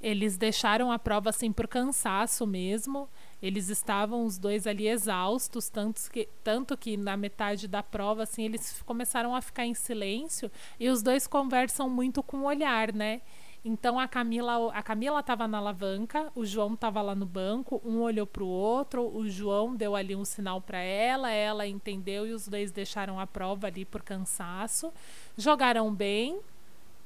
Eles 0.00 0.36
deixaram 0.36 0.92
a 0.92 0.98
prova 0.98 1.30
assim 1.30 1.50
por 1.50 1.66
cansaço 1.66 2.46
mesmo. 2.46 3.08
Eles 3.40 3.68
estavam 3.68 4.24
os 4.24 4.38
dois 4.38 4.66
ali 4.66 4.88
exaustos, 4.88 5.68
tanto 5.68 6.10
que, 6.10 6.28
tanto 6.44 6.76
que 6.76 6.96
na 6.96 7.16
metade 7.16 7.66
da 7.66 7.82
prova 7.82 8.22
assim 8.22 8.44
eles 8.44 8.82
começaram 8.82 9.34
a 9.34 9.40
ficar 9.40 9.66
em 9.66 9.74
silêncio 9.74 10.50
e 10.78 10.88
os 10.88 11.02
dois 11.02 11.26
conversam 11.26 11.88
muito 11.88 12.22
com 12.22 12.38
o 12.38 12.44
olhar, 12.44 12.92
né? 12.92 13.22
Então 13.68 13.98
a 13.98 14.06
Camila, 14.06 14.72
a 14.72 14.80
Camila 14.80 15.18
estava 15.18 15.48
na 15.48 15.58
alavanca, 15.58 16.30
o 16.36 16.46
João 16.46 16.74
estava 16.74 17.02
lá 17.02 17.16
no 17.16 17.26
banco, 17.26 17.82
um 17.84 18.00
olhou 18.00 18.24
para 18.24 18.44
o 18.44 18.46
outro, 18.46 19.02
o 19.04 19.28
João 19.28 19.74
deu 19.74 19.96
ali 19.96 20.14
um 20.14 20.24
sinal 20.24 20.60
para 20.60 20.78
ela, 20.78 21.32
ela 21.32 21.66
entendeu 21.66 22.28
e 22.28 22.32
os 22.32 22.46
dois 22.46 22.70
deixaram 22.70 23.18
a 23.18 23.26
prova 23.26 23.66
ali 23.66 23.84
por 23.84 24.02
cansaço. 24.02 24.92
Jogaram 25.36 25.92
bem, 25.92 26.38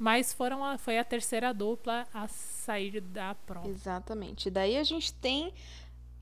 mas 0.01 0.33
foram 0.33 0.65
a, 0.65 0.79
foi 0.79 0.99
a 0.99 1.05
terceira 1.05 1.53
dupla 1.53 2.09
a 2.15 2.27
sair 2.27 3.03
da 3.03 3.35
prova. 3.35 3.69
Exatamente. 3.69 4.51
Daí 4.51 4.79
a 4.79 4.83
gente 4.83 5.13
tem 5.13 5.53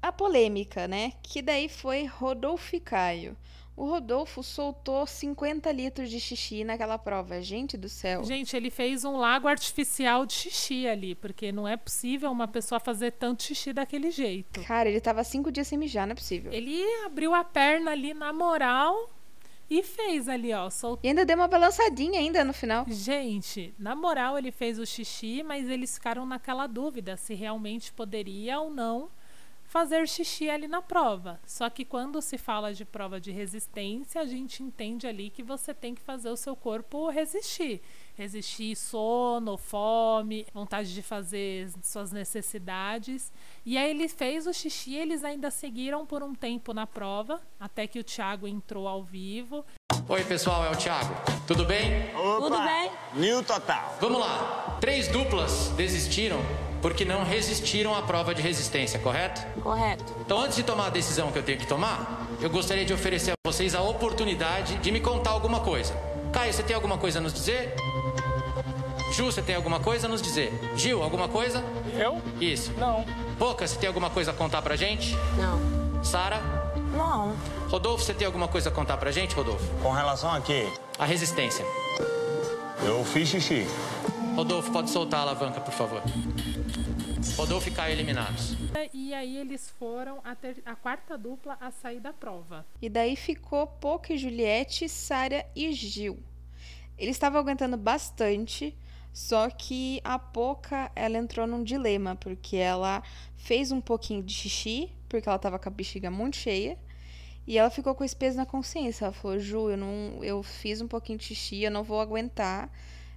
a 0.03 0.11
polêmica, 0.11 0.89
né? 0.89 1.13
Que 1.23 1.41
daí 1.41 1.69
foi 1.69 2.05
Rodolfo 2.05 2.75
e 2.75 2.81
Caio. 2.81 3.37
O 3.77 3.85
Rodolfo 3.85 4.43
soltou 4.43 5.07
50 5.07 5.71
litros 5.71 6.11
de 6.11 6.19
xixi 6.19 6.65
naquela 6.65 6.99
prova. 6.99 7.41
Gente 7.41 7.77
do 7.77 7.89
céu. 7.89 8.25
Gente, 8.25 8.57
ele 8.57 8.69
fez 8.69 9.05
um 9.05 9.17
lago 9.17 9.47
artificial 9.47 10.27
de 10.27 10.33
xixi 10.33 10.89
ali, 10.89 11.15
porque 11.15 11.53
não 11.53 11.69
é 11.69 11.77
possível 11.77 12.33
uma 12.33 12.49
pessoa 12.49 12.81
fazer 12.81 13.13
tanto 13.13 13.45
xixi 13.45 13.73
daquele 13.73 14.11
jeito. 14.11 14.61
Cara, 14.65 14.89
ele 14.89 15.01
tava 15.01 15.23
cinco 15.23 15.53
dias 15.53 15.69
sem 15.69 15.79
mijar, 15.79 16.05
não 16.05 16.13
é 16.13 16.17
possível. 16.17 16.53
Ele 16.53 16.83
abriu 17.07 17.33
a 17.33 17.45
perna 17.45 17.93
ali 17.93 18.13
na 18.13 18.33
moral 18.33 19.09
e 19.71 19.83
fez 19.83 20.29
ali, 20.29 20.53
ó. 20.53 20.71
Soltou. 20.71 21.01
E 21.03 21.09
ainda 21.09 21.25
deu 21.25 21.37
uma 21.37 21.49
balançadinha 21.49 22.21
ainda 22.21 22.45
no 22.45 22.53
final. 22.53 22.85
Gente, 22.89 23.75
na 23.79 23.95
moral 23.95 24.39
ele 24.39 24.51
fez 24.51 24.79
o 24.79 24.87
xixi, 24.87 25.43
mas 25.43 25.69
eles 25.69 25.95
ficaram 25.95 26.25
naquela 26.25 26.67
dúvida 26.67 27.17
se 27.17 27.35
realmente 27.35 27.93
poderia 27.93 28.61
ou 28.61 28.71
não 28.71 29.11
fazer 29.69 30.09
xixi 30.09 30.49
ali 30.49 30.67
na 30.67 30.81
prova. 30.81 31.39
Só 31.47 31.69
que 31.69 31.85
quando 31.85 32.21
se 32.23 32.39
fala 32.39 32.73
de 32.73 32.85
prova 32.85 33.21
de 33.21 33.31
resistência, 33.31 34.21
a 34.21 34.25
gente 34.25 34.63
entende 34.63 35.07
ali 35.07 35.29
que 35.29 35.43
você 35.43 35.75
tem 35.75 35.95
que 35.95 36.01
fazer 36.01 36.31
o 36.31 36.37
seu 36.37 36.57
corpo 36.57 37.11
resistir. 37.11 37.83
Resistir 38.19 38.75
sono, 38.75 39.57
fome, 39.57 40.45
vontade 40.53 40.93
de 40.93 41.03
fazer 41.03 41.71
suas 41.85 42.11
necessidades. 42.11 43.33
E 43.65 43.79
aí 43.79 43.91
ele 43.91 44.09
fez 44.09 44.45
o 44.49 44.53
xixi, 44.53 44.97
eles 44.97 45.23
ainda 45.23 45.53
seguiram 45.53 46.05
por 46.05 46.21
um 46.21 46.35
tempo 46.35 46.75
na 46.75 46.85
prova, 46.85 47.41
até 47.61 47.87
que 47.87 48.01
o 48.01 48.03
Thiago 48.03 48.49
entrou 48.49 48.89
ao 48.89 49.05
vivo. 49.05 49.65
Oi, 50.09 50.25
pessoal, 50.25 50.65
é 50.65 50.71
o 50.71 50.75
Thiago. 50.75 51.15
Tudo 51.47 51.65
bem? 51.65 52.13
Opa. 52.17 52.41
Tudo 52.41 52.59
bem? 52.65 52.91
New 53.15 53.45
Total. 53.45 53.97
Vamos 54.01 54.19
lá. 54.19 54.79
Três 54.81 55.07
duplas 55.07 55.69
desistiram 55.77 56.41
porque 56.83 57.05
não 57.05 57.23
resistiram 57.23 57.95
à 57.95 58.03
prova 58.03 58.35
de 58.35 58.43
resistência, 58.43 58.99
correto? 58.99 59.47
Correto. 59.63 60.13
Então, 60.23 60.41
antes 60.41 60.57
de 60.57 60.65
tomar 60.65 60.87
a 60.87 60.91
decisão 60.91 61.31
que 61.31 61.39
eu 61.39 61.45
tenho 61.45 61.59
que 61.59 61.69
tomar, 61.69 62.27
eu 62.41 62.51
gostaria 62.51 62.85
de 62.85 62.93
oferecer 62.93 63.31
a 63.31 63.49
vocês 63.49 63.77
a 63.77 63.81
oportunidade 63.81 64.77
de 64.79 64.91
me 64.91 64.99
contar 65.01 65.31
alguma 65.31 65.61
coisa. 65.61 65.95
Caio, 66.33 66.53
você 66.53 66.63
tem 66.65 66.75
alguma 66.75 66.99
coisa 66.99 67.21
a 67.21 67.23
nos 67.23 67.33
dizer? 67.33 67.75
Ju, 69.13 69.25
você 69.25 69.43
tem 69.43 69.55
alguma 69.55 69.81
coisa 69.81 70.07
a 70.07 70.11
nos 70.11 70.23
dizer? 70.23 70.53
Gil, 70.77 71.03
alguma 71.03 71.29
coisa? 71.29 71.65
Eu? 71.99 72.21
Isso. 72.41 72.73
Não. 72.73 73.05
Boca, 73.39 73.67
você 73.67 73.79
tem 73.79 73.89
alguma 73.89 74.11
coisa 74.11 74.31
a 74.31 74.35
contar 74.35 74.63
pra 74.63 74.77
gente? 74.77 75.15
Não. 75.37 76.05
Sara? 76.05 76.41
Não. 76.97 77.35
Rodolfo, 77.69 78.05
você 78.05 78.15
tem 78.15 78.27
alguma 78.27 78.49
coisa 78.49 78.69
a 78.69 78.73
contar 78.73 78.97
pra 78.97 79.11
gente, 79.11 79.35
Rodolfo? 79.35 79.67
Com 79.83 79.93
relação 79.93 80.31
a 80.31 80.41
quê? 80.41 80.69
A 80.99 81.05
resistência. 81.05 81.65
Eu 82.85 83.05
fiz 83.05 83.29
xixi. 83.29 83.67
Rodolfo, 84.37 84.71
pode 84.71 84.91
soltar 84.91 85.21
a 85.21 85.23
alavanca, 85.25 85.61
por 85.61 85.73
favor. 85.73 86.03
Rodolfo 87.37 87.69
e 87.69 87.73
Caio 87.73 87.93
eliminados. 87.93 88.57
E 88.93 89.13
aí 89.15 89.37
eles 89.37 89.73
foram 89.79 90.21
a, 90.25 90.35
ter, 90.35 90.63
a 90.65 90.75
quarta 90.75 91.17
dupla 91.17 91.57
a 91.61 91.71
sair 91.71 92.01
da 92.01 92.13
prova. 92.13 92.65
E 92.81 92.89
daí 92.89 93.17
ficou 93.17 93.67
Poca 93.67 94.13
e 94.13 94.19
Juliette, 94.19 94.89
Sara 94.89 95.45
e 95.55 95.73
Gil. 95.73 96.19
Eles 96.97 97.17
estavam 97.17 97.41
aguentando 97.41 97.77
bastante, 97.77 98.77
só 99.19 99.51
que 99.51 100.01
a 100.05 100.17
Poca, 100.17 100.93
ela 100.95 101.19
entrou 101.19 101.45
num 101.45 101.65
dilema, 101.65 102.15
porque 102.15 102.57
ela 102.57 103.03
fez 103.37 103.73
um 103.73 103.81
pouquinho 103.81 104.23
de 104.23 104.33
xixi, 104.33 104.93
porque 105.09 105.29
ela 105.29 105.41
tava 105.41 105.59
com 105.59 105.69
a 105.69 105.73
bexiga 105.73 106.09
muito 106.09 106.37
cheia, 106.37 106.79
e 107.45 107.59
ela 107.59 107.69
ficou 107.69 107.97
com 107.97 108.05
esse 108.05 108.15
peso 108.15 108.37
na 108.37 108.47
consciência. 108.47 109.07
Ela 109.07 109.13
falou, 109.13 109.37
Ju, 109.37 109.71
eu, 109.71 109.77
não, 109.77 110.23
eu 110.23 110.41
fiz 110.45 110.81
um 110.81 110.87
pouquinho 110.87 111.19
de 111.19 111.25
xixi, 111.25 111.65
eu 111.65 111.71
não 111.71 111.83
vou 111.83 112.01
aguentar 112.01 112.71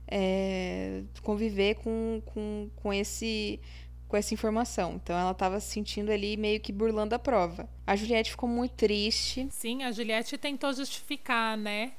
é, 0.08 1.04
conviver 1.22 1.76
com, 1.76 2.20
com, 2.26 2.72
com 2.78 2.92
esse 2.92 3.60
com 4.08 4.18
essa 4.18 4.34
informação. 4.34 5.00
Então 5.02 5.16
ela 5.16 5.32
estava 5.32 5.60
se 5.60 5.72
sentindo 5.72 6.12
ali 6.12 6.36
meio 6.36 6.60
que 6.60 6.74
burlando 6.74 7.14
a 7.14 7.20
prova. 7.20 7.70
A 7.86 7.96
Juliette 7.96 8.32
ficou 8.32 8.50
muito 8.50 8.74
triste. 8.74 9.48
Sim, 9.52 9.84
a 9.84 9.92
Juliette 9.92 10.36
tentou 10.38 10.74
justificar, 10.74 11.56
né? 11.56 11.94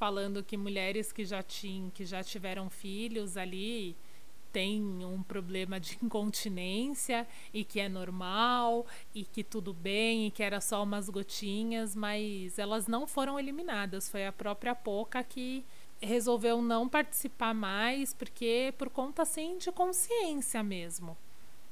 Falando 0.00 0.42
que 0.42 0.56
mulheres 0.56 1.12
que 1.12 1.26
já 1.26 1.42
tinham, 1.42 1.90
que 1.90 2.06
já 2.06 2.24
tiveram 2.24 2.70
filhos 2.70 3.36
ali 3.36 3.94
têm 4.50 4.82
um 5.04 5.22
problema 5.22 5.78
de 5.78 5.98
incontinência 6.02 7.28
e 7.52 7.62
que 7.62 7.78
é 7.78 7.86
normal 7.86 8.86
e 9.14 9.26
que 9.26 9.44
tudo 9.44 9.74
bem 9.74 10.26
e 10.26 10.30
que 10.30 10.42
era 10.42 10.58
só 10.58 10.82
umas 10.82 11.10
gotinhas, 11.10 11.94
mas 11.94 12.58
elas 12.58 12.86
não 12.86 13.06
foram 13.06 13.38
eliminadas. 13.38 14.08
Foi 14.08 14.26
a 14.26 14.32
própria 14.32 14.74
Poca 14.74 15.22
que 15.22 15.66
resolveu 16.00 16.62
não 16.62 16.88
participar 16.88 17.52
mais 17.52 18.14
porque 18.14 18.72
por 18.78 18.88
conta 18.88 19.20
assim 19.20 19.58
de 19.58 19.70
consciência 19.70 20.62
mesmo 20.62 21.14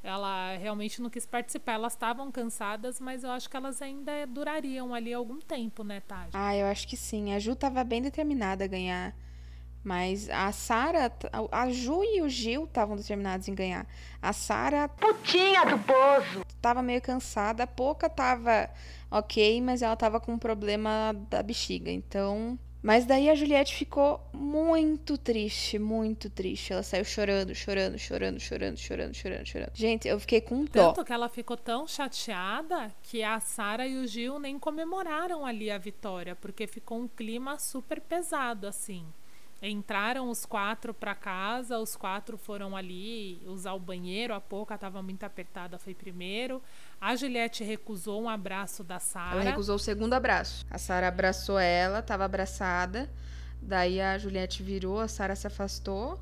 ela 0.03 0.57
realmente 0.57 1.03
não 1.03 1.11
quis 1.11 1.27
participar. 1.27 1.73
Elas 1.73 1.93
estavam 1.93 2.31
cansadas, 2.31 3.01
mas 3.01 3.25
eu 3.25 3.31
acho 3.31 3.49
que 3.49 3.57
elas 3.57 3.83
ainda 3.83 4.27
durariam 4.27 4.95
ali 4.95 5.13
algum 5.13 5.39
tempo, 5.39 5.83
né, 5.83 6.01
Tati? 6.01 6.31
Ah, 6.33 6.57
eu 6.57 6.67
acho 6.67 6.87
que 6.87 6.97
sim. 6.97 7.33
A 7.35 7.39
Ju 7.39 7.57
tava 7.57 7.83
bem 7.85 8.01
determinada 8.03 8.65
a 8.65 8.69
ganhar. 8.69 9.15
Mas 9.83 10.29
a 10.29 10.51
Sara, 10.53 11.11
a 11.53 11.71
Ju 11.71 12.03
e 12.05 12.21
o 12.21 12.29
Gil 12.29 12.65
estavam 12.65 12.97
determinados 12.97 13.49
em 13.49 13.55
ganhar. 13.55 13.87
A 14.21 14.33
Sara, 14.33 14.89
putinha 14.89 15.65
do 15.65 15.79
poço, 15.79 16.45
tava 16.61 16.83
meio 16.83 17.01
cansada. 17.01 17.63
A 17.63 17.67
Pouca 17.67 18.11
tava 18.11 18.69
ok, 19.11 19.63
mas 19.63 19.81
ela 19.81 19.97
tava 19.97 20.21
com 20.21 20.33
um 20.33 20.39
problema 20.39 21.15
da 21.31 21.43
bexiga. 21.43 21.91
Então, 21.91 22.59
mas 22.83 23.05
daí 23.05 23.29
a 23.29 23.35
Juliette 23.35 23.75
ficou 23.75 24.21
muito 24.33 25.19
triste, 25.19 25.79
muito 25.79 26.31
triste. 26.31 26.73
Ela 26.73 26.83
saiu 26.83 27.05
chorando, 27.05 27.55
chorando, 27.55 27.99
chorando, 27.99 28.39
chorando, 28.39 28.79
chorando, 28.79 29.15
chorando, 29.15 29.47
chorando. 29.47 29.73
Gente, 29.75 30.07
eu 30.07 30.19
fiquei 30.21 30.41
com 30.41 30.65
dó. 30.65 30.93
Tanto 30.93 31.05
que 31.05 31.13
ela 31.13 31.29
ficou 31.29 31.57
tão 31.57 31.87
chateada 31.87 32.93
que 33.03 33.23
a 33.23 33.41
Sara 33.41 33.87
e 33.87 33.97
o 33.99 34.07
Gil 34.07 34.39
nem 34.39 34.59
comemoraram 34.59 35.45
ali 35.45 35.71
a 35.71 35.79
vitória, 35.79 36.37
porque 36.37 36.67
ficou 36.67 37.01
um 37.01 37.09
clima 37.09 37.59
super 37.59 38.01
pesado 38.01 38.67
assim. 38.67 39.07
Entraram 39.61 40.31
os 40.31 40.47
quatro 40.47 40.95
para 40.95 41.17
casa, 41.17 41.79
os 41.79 41.97
quatro 41.97 42.39
foram 42.39 42.77
ali 42.77 43.43
usar 43.45 43.73
o 43.73 43.81
banheiro, 43.81 44.33
a 44.33 44.41
pouca 44.41 44.77
estava 44.77 45.03
muito 45.03 45.25
apertada, 45.25 45.79
foi 45.79 45.95
primeiro. 45.95 46.63
A 47.01 47.17
Juliette 47.17 47.65
recusou 47.65 48.23
um 48.23 48.29
abraço 48.29 48.85
da 48.85 49.01
Sara. 49.01 49.33
Ela 49.33 49.51
recusou 49.51 49.75
o 49.75 49.79
segundo 49.79 50.15
abraço. 50.15 50.65
A 50.71 50.79
Sara 50.79 51.09
abraçou 51.09 51.59
ela, 51.59 51.99
estava 51.99 52.25
abraçada. 52.25 53.11
Daí 53.61 54.01
a 54.01 54.17
Juliette 54.17 54.63
virou, 54.63 55.01
a 55.01 55.09
Sara 55.09 55.35
se 55.35 55.49
afastou. 55.49 56.21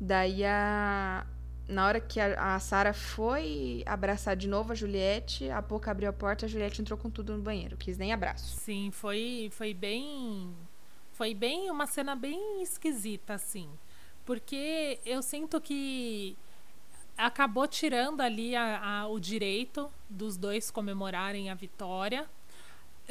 Daí 0.00 0.42
a 0.44 1.26
na 1.68 1.86
hora 1.86 2.00
que 2.00 2.18
a, 2.20 2.54
a 2.54 2.58
Sara 2.58 2.92
foi 2.92 3.82
abraçar 3.86 4.36
de 4.36 4.48
novo 4.48 4.72
a 4.72 4.74
Juliette, 4.74 5.48
a 5.50 5.62
pouco 5.62 5.88
abriu 5.88 6.08
a 6.08 6.12
porta, 6.12 6.46
a 6.46 6.48
Juliette 6.48 6.80
entrou 6.80 6.98
com 6.98 7.08
tudo 7.08 7.36
no 7.36 7.42
banheiro, 7.42 7.76
quis 7.76 7.96
nem 7.96 8.12
abraço. 8.12 8.56
Sim, 8.60 8.90
foi 8.90 9.48
foi 9.52 9.72
bem 9.72 10.54
foi 11.12 11.34
bem 11.34 11.70
uma 11.70 11.86
cena 11.86 12.16
bem 12.16 12.62
esquisita, 12.62 13.34
assim. 13.34 13.68
Porque 14.24 14.98
eu 15.04 15.22
sinto 15.22 15.60
que 15.60 16.36
acabou 17.16 17.66
tirando 17.66 18.20
ali 18.20 18.56
a, 18.56 19.00
a, 19.00 19.08
o 19.08 19.20
direito 19.20 19.90
dos 20.08 20.36
dois 20.36 20.70
comemorarem 20.70 21.50
a 21.50 21.54
vitória. 21.54 22.28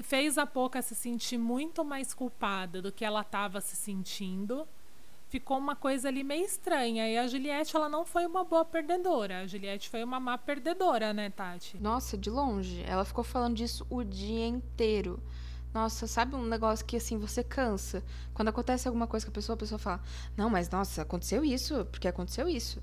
Fez 0.02 0.38
a 0.38 0.46
Poca 0.46 0.82
se 0.82 0.96
sentir 0.96 1.38
muito 1.38 1.84
mais 1.84 2.14
culpada 2.14 2.82
do 2.82 2.92
que 2.92 3.04
ela 3.04 3.22
estava 3.22 3.60
se 3.62 3.76
sentindo. 3.76 4.68
Ficou 5.30 5.58
uma 5.58 5.76
coisa 5.76 6.08
ali 6.08 6.24
meio 6.24 6.46
estranha. 6.46 7.08
E 7.08 7.18
a 7.18 7.28
Juliette, 7.28 7.76
ela 7.76 7.88
não 7.88 8.06
foi 8.06 8.26
uma 8.26 8.44
boa 8.44 8.66
perdedora. 8.66 9.42
A 9.42 9.48
Juliette 9.48 9.90
foi 9.90 10.04
uma 10.04 10.20
má 10.20 10.38
perdedora, 10.38 11.14
né, 11.14 11.30
Tati? 11.30 11.78
Nossa, 11.78 12.18
de 12.18 12.30
longe. 12.30 12.84
Ela 12.86 13.06
ficou 13.06 13.24
falando 13.24 13.56
disso 13.56 13.86
o 13.90 14.04
dia 14.04 14.48
inteiro. 14.48 15.22
Nossa, 15.74 16.06
sabe 16.06 16.36
um 16.36 16.46
negócio 16.46 16.86
que 16.86 16.98
assim 16.98 17.18
você 17.18 17.44
cansa? 17.44 18.04
Quando 18.34 18.50
acontece 18.50 18.88
alguma 18.88 19.08
coisa 19.08 19.26
com 19.26 19.32
a 19.32 19.34
pessoa, 19.34 19.56
a 19.56 19.60
pessoa 19.60 19.80
fala: 19.80 20.02
Não, 20.36 20.50
mas 20.50 20.70
nossa, 20.70 21.02
aconteceu 21.02 21.46
isso, 21.46 21.86
porque 21.86 22.08
aconteceu 22.08 22.50
isso. 22.50 22.82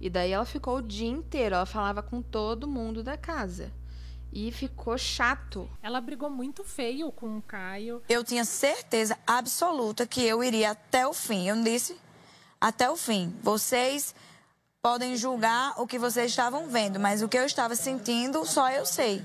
E 0.00 0.10
daí 0.10 0.32
ela 0.32 0.44
ficou 0.44 0.76
o 0.76 0.82
dia 0.82 1.08
inteiro, 1.08 1.54
ela 1.54 1.66
falava 1.66 2.02
com 2.02 2.20
todo 2.20 2.68
mundo 2.68 3.02
da 3.02 3.16
casa. 3.16 3.72
E 4.32 4.52
ficou 4.52 4.98
chato. 4.98 5.70
Ela 5.82 6.00
brigou 6.00 6.28
muito 6.28 6.62
feio 6.62 7.10
com 7.10 7.38
o 7.38 7.42
Caio. 7.42 8.02
Eu 8.06 8.22
tinha 8.22 8.44
certeza 8.44 9.16
absoluta 9.26 10.06
que 10.06 10.22
eu 10.22 10.44
iria 10.44 10.72
até 10.72 11.06
o 11.06 11.14
fim. 11.14 11.48
Eu 11.48 11.62
disse 11.62 11.98
até 12.60 12.90
o 12.90 12.96
fim. 12.96 13.34
Vocês 13.42 14.14
podem 14.82 15.16
julgar 15.16 15.80
o 15.80 15.86
que 15.86 15.98
vocês 15.98 16.30
estavam 16.30 16.68
vendo, 16.68 17.00
mas 17.00 17.22
o 17.22 17.28
que 17.28 17.38
eu 17.38 17.46
estava 17.46 17.74
sentindo 17.74 18.44
só 18.44 18.70
eu 18.70 18.84
sei. 18.84 19.24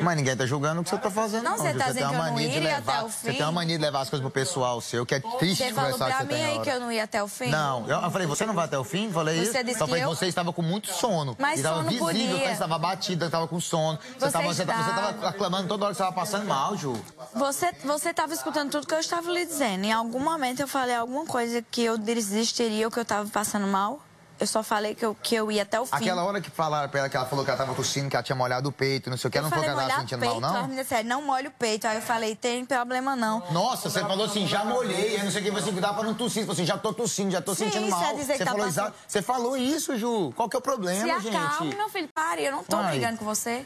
Mas 0.00 0.16
ninguém 0.16 0.36
tá 0.36 0.46
julgando 0.46 0.80
o 0.80 0.84
que 0.84 0.90
você 0.90 0.98
tá 0.98 1.10
fazendo. 1.10 1.42
Não, 1.42 1.56
você 1.56 1.74
tá 1.74 1.86
você 1.86 1.92
dizendo 1.94 2.08
que 2.10 2.14
eu 2.14 2.22
não 2.22 2.40
iria 2.40 2.60
levar, 2.60 2.92
até 2.98 3.02
o 3.04 3.08
Você 3.08 3.30
fim? 3.32 3.36
tem 3.36 3.42
uma 3.46 3.50
mania 3.52 3.76
de 3.76 3.82
levar 3.84 4.00
as 4.02 4.08
coisas 4.10 4.22
pro 4.22 4.30
pessoal 4.30 4.80
seu, 4.80 5.04
que 5.04 5.16
é 5.16 5.20
triste 5.38 5.64
Você 5.64 5.72
falou 5.74 5.90
conversar 5.90 6.16
pra 6.16 6.24
que 6.26 6.32
você 6.32 6.38
mim 6.38 6.44
aí 6.50 6.60
que 6.60 6.70
eu 6.70 6.78
não 6.80 6.92
ia 6.92 7.02
até 7.02 7.20
o 7.20 7.26
fim? 7.26 7.48
Não, 7.50 7.88
eu, 7.88 7.98
eu 8.00 8.10
falei, 8.12 8.26
você 8.28 8.46
não 8.46 8.54
vai 8.54 8.66
até 8.66 8.78
o 8.78 8.84
fim? 8.84 9.10
Falei 9.10 9.38
Você 9.38 9.42
isso. 9.58 9.64
disse 9.64 9.78
Só 9.80 9.84
que 9.86 9.90
falei, 9.90 10.04
eu- 10.04 10.08
você 10.08 10.26
estava 10.26 10.52
com 10.52 10.62
muito 10.62 10.86
sono. 10.86 11.34
Mas 11.36 11.58
e 11.58 11.62
sono 11.64 11.82
visível 11.88 12.06
podia. 12.06 12.38
você 12.38 12.52
estava 12.52 12.78
batida, 12.78 13.26
estava 13.26 13.48
com 13.48 13.60
sono. 13.60 13.98
Você, 13.98 14.26
Você 14.26 14.30
tava, 14.30 14.44
você, 14.54 14.64
tava, 14.64 14.82
você 14.84 14.90
estava. 14.90 15.12
tava 15.14 15.28
aclamando 15.30 15.66
toda 15.66 15.84
hora 15.86 15.92
que 15.94 15.96
você 15.98 16.02
estava 16.04 16.14
passando 16.20 16.46
mal, 16.46 16.76
Ju. 16.76 16.96
Você, 17.34 17.72
você 17.84 18.14
tava 18.14 18.32
escutando 18.34 18.70
tudo 18.70 18.86
que 18.86 18.94
eu 18.94 19.00
estava 19.00 19.28
lhe 19.32 19.44
dizendo. 19.44 19.84
Em 19.84 19.92
algum 19.92 20.20
momento 20.20 20.60
eu 20.60 20.68
falei 20.68 20.94
alguma 20.94 21.26
coisa 21.26 21.60
que 21.60 21.82
eu 21.82 21.98
desistiria 21.98 22.86
ou 22.86 22.90
que 22.92 23.00
eu 23.00 23.04
tava 23.04 23.28
passando 23.28 23.66
mal? 23.66 24.00
Eu 24.42 24.46
só 24.48 24.60
falei 24.60 24.92
que 24.92 25.06
eu, 25.06 25.14
que 25.22 25.36
eu 25.36 25.52
ia 25.52 25.62
até 25.62 25.78
o 25.80 25.86
fim. 25.86 25.94
Aquela 25.94 26.24
hora 26.24 26.40
que 26.40 26.50
falaram 26.50 26.88
pra 26.88 26.98
ela 26.98 27.08
que 27.08 27.16
ela 27.16 27.26
falou 27.26 27.44
que 27.44 27.50
ela 27.52 27.56
tava 27.58 27.72
tossindo, 27.76 28.10
que 28.10 28.16
ela 28.16 28.24
tinha 28.24 28.34
molhado 28.34 28.70
o 28.70 28.72
peito, 28.72 29.08
não 29.08 29.16
sei 29.16 29.28
o 29.28 29.30
que, 29.30 29.38
ela 29.38 29.46
eu 29.46 29.50
não 29.50 29.56
falou 29.56 29.64
que 29.64 29.70
ela 29.70 29.88
tava 29.88 30.00
sentindo 30.00 30.18
peito, 30.18 30.40
mal, 30.40 30.66
não? 30.66 30.74
disseram, 30.74 31.08
não 31.08 31.22
molha 31.22 31.48
o 31.48 31.52
peito. 31.52 31.86
Aí 31.86 31.94
eu 31.98 32.02
falei, 32.02 32.34
tem 32.34 32.64
problema 32.64 33.14
não. 33.14 33.40
Nossa, 33.52 33.88
você 33.88 34.00
falou 34.00 34.26
assim, 34.26 34.44
já 34.48 34.64
molhei, 34.64 35.16
aí 35.16 35.22
não 35.22 35.30
sei 35.30 35.42
o 35.42 35.44
que, 35.44 35.50
você 35.52 35.70
dá 35.70 35.92
pra 35.94 36.02
não 36.02 36.12
tossir. 36.14 36.40
Você 36.42 36.46
falou 36.46 36.54
assim, 36.54 36.66
já 36.66 36.76
tô 36.76 36.92
tossindo, 36.92 37.30
já 37.30 37.40
tô 37.40 37.54
Sim, 37.54 37.66
sentindo 37.66 37.86
é 37.86 37.90
mal. 37.90 38.16
que 38.16 38.24
você, 38.24 38.38
tá 38.38 38.46
falou 38.50 38.66
passando- 38.66 38.94
você 39.06 39.22
falou 39.22 39.56
isso, 39.56 39.96
Ju. 39.96 40.32
Qual 40.34 40.48
que 40.48 40.56
é 40.56 40.58
o 40.58 40.62
problema, 40.62 41.00
Se 41.20 41.20
gente? 41.20 41.36
acalme, 41.36 41.74
meu 41.76 41.88
filho. 41.88 42.08
Pare, 42.12 42.42
eu 42.44 42.50
não 42.50 42.64
tô 42.64 42.78
Ai. 42.78 42.90
brigando 42.90 43.18
com 43.18 43.24
você. 43.24 43.64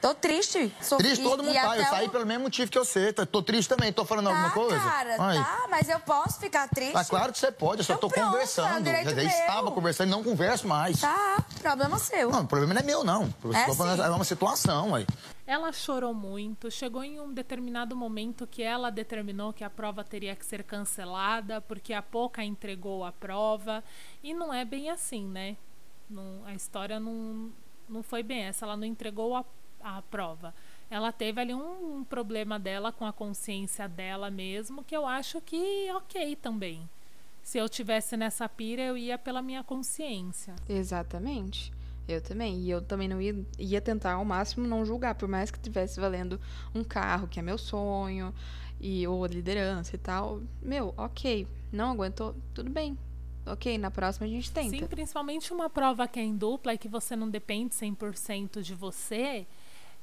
Tô 0.00 0.14
triste. 0.14 0.72
Sou- 0.80 0.98
Triste 0.98 1.20
e- 1.20 1.24
todo 1.24 1.42
mundo 1.42 1.56
e 1.56 1.60
tá. 1.60 1.76
Eu 1.76 1.84
saí 1.86 2.06
o- 2.06 2.10
pelo 2.10 2.26
mesmo 2.26 2.44
motivo 2.44 2.70
que 2.70 2.78
eu 2.78 2.84
sei. 2.84 3.12
Tô, 3.12 3.24
tô 3.24 3.42
triste 3.42 3.68
também. 3.68 3.92
Tô 3.92 4.04
falando 4.04 4.28
alguma 4.28 4.48
Tá, 4.48 4.54
coisa? 4.54 4.78
cara, 4.78 5.16
Ai. 5.18 5.36
tá, 5.38 5.66
mas 5.70 5.88
eu 5.88 5.98
posso 6.00 6.38
ficar 6.38 6.68
triste? 6.68 6.92
Mas 6.92 7.08
claro 7.08 7.32
que 7.32 7.38
você 7.38 7.50
pode, 7.50 7.80
eu 7.80 7.84
só 7.84 7.94
Então 7.94 8.08
tô 8.08 8.14
pronto, 8.14 8.30
conversando. 8.32 8.86
é 8.86 9.04
meu. 9.04 9.22
estava 9.26 9.70
conversando 9.72 10.08
e 10.08 10.10
não 10.10 10.22
converso 10.22 10.68
mais. 10.68 11.00
Tá, 11.00 11.42
problema 11.62 11.98
seu. 11.98 12.30
Não, 12.30 12.42
o 12.42 12.46
problema 12.46 12.74
não 12.74 12.80
é 12.82 12.84
meu, 12.84 13.02
não. 13.02 13.34
É 13.54 13.64
Tô 13.64 13.74
falando- 13.74 13.96
sim. 14.00 14.06
é 14.06 14.10
uma 14.10 14.24
situação, 14.24 14.94
aí. 14.94 15.06
Ela 15.46 15.72
chorou 15.72 16.12
muito. 16.12 16.70
Chegou 16.70 17.02
em 17.02 17.18
um 17.18 17.32
determinado 17.32 17.96
momento 17.96 18.46
que 18.46 18.62
ela 18.62 18.90
determinou 18.90 19.52
que 19.52 19.64
a 19.64 19.70
prova 19.70 20.04
teria 20.04 20.36
que 20.36 20.44
ser 20.44 20.62
cancelada 20.62 21.60
porque 21.60 21.92
a 21.94 22.02
Poca 22.02 22.44
entregou 22.44 23.02
a 23.04 23.12
prova. 23.12 23.82
E 24.22 24.34
não 24.34 24.52
é 24.52 24.64
bem 24.64 24.90
assim, 24.90 25.24
né? 25.26 25.56
Não- 26.10 26.42
a 26.44 26.52
história 26.52 27.00
não, 27.00 27.50
não 27.88 28.02
foi 28.02 28.22
bem 28.22 28.42
essa. 28.44 28.64
Ela 28.66 28.76
não 28.76 28.84
entregou 28.84 29.36
a, 29.36 29.44
a 29.86 30.02
prova. 30.02 30.54
Ela 30.90 31.12
teve 31.12 31.40
ali 31.40 31.54
um, 31.54 31.98
um 31.98 32.04
problema 32.04 32.58
dela 32.58 32.92
com 32.92 33.04
a 33.04 33.12
consciência 33.12 33.88
dela 33.88 34.30
mesmo, 34.30 34.82
que 34.82 34.96
eu 34.96 35.06
acho 35.06 35.40
que 35.40 35.90
ok 35.92 36.36
também. 36.36 36.88
Se 37.42 37.58
eu 37.58 37.68
tivesse 37.68 38.16
nessa 38.16 38.48
pira, 38.48 38.82
eu 38.82 38.96
ia 38.96 39.16
pela 39.16 39.40
minha 39.40 39.62
consciência. 39.62 40.54
Exatamente. 40.68 41.72
Eu 42.08 42.20
também. 42.20 42.60
E 42.60 42.70
eu 42.70 42.82
também 42.82 43.08
não 43.08 43.20
ia, 43.20 43.36
ia 43.58 43.80
tentar 43.80 44.14
ao 44.14 44.24
máximo 44.24 44.66
não 44.66 44.84
julgar, 44.84 45.14
por 45.14 45.28
mais 45.28 45.50
que 45.50 45.58
tivesse 45.58 46.00
valendo 46.00 46.40
um 46.74 46.82
carro, 46.82 47.28
que 47.28 47.38
é 47.38 47.42
meu 47.42 47.58
sonho, 47.58 48.34
e 48.80 49.06
ou 49.06 49.24
liderança 49.26 49.94
e 49.94 49.98
tal. 49.98 50.40
Meu, 50.62 50.94
ok. 50.96 51.46
Não 51.72 51.92
aguentou, 51.92 52.34
tudo 52.54 52.70
bem. 52.70 52.96
Ok, 53.46 53.78
na 53.78 53.90
próxima 53.92 54.26
a 54.26 54.28
gente 54.28 54.50
tenta. 54.50 54.70
Sim, 54.70 54.86
principalmente 54.86 55.52
uma 55.52 55.70
prova 55.70 56.08
que 56.08 56.18
é 56.18 56.22
em 56.22 56.36
dupla 56.36 56.74
e 56.74 56.78
que 56.78 56.88
você 56.88 57.14
não 57.14 57.30
depende 57.30 57.74
100% 57.74 58.60
de 58.60 58.74
você. 58.74 59.46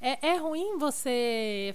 É, 0.05 0.31
é 0.31 0.35
ruim 0.35 0.77
você 0.77 1.73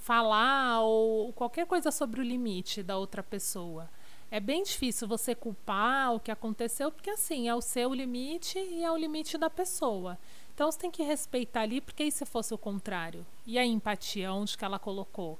falar 0.00 0.80
ou 0.80 1.30
qualquer 1.34 1.66
coisa 1.66 1.90
sobre 1.90 2.18
o 2.18 2.24
limite 2.24 2.82
da 2.82 2.96
outra 2.96 3.22
pessoa. 3.22 3.86
É 4.30 4.40
bem 4.40 4.62
difícil 4.62 5.06
você 5.06 5.34
culpar 5.34 6.14
o 6.14 6.20
que 6.20 6.30
aconteceu, 6.30 6.90
porque 6.90 7.10
assim, 7.10 7.50
é 7.50 7.54
o 7.54 7.60
seu 7.60 7.92
limite 7.92 8.58
e 8.58 8.82
é 8.82 8.90
o 8.90 8.96
limite 8.96 9.36
da 9.36 9.50
pessoa. 9.50 10.16
Então 10.54 10.72
você 10.72 10.78
tem 10.78 10.90
que 10.90 11.02
respeitar 11.02 11.60
ali, 11.60 11.82
porque 11.82 12.04
e 12.04 12.10
se 12.10 12.24
fosse 12.24 12.54
o 12.54 12.58
contrário? 12.58 13.26
E 13.46 13.58
a 13.58 13.66
empatia, 13.66 14.32
onde 14.32 14.56
que 14.56 14.64
ela 14.64 14.78
colocou? 14.78 15.38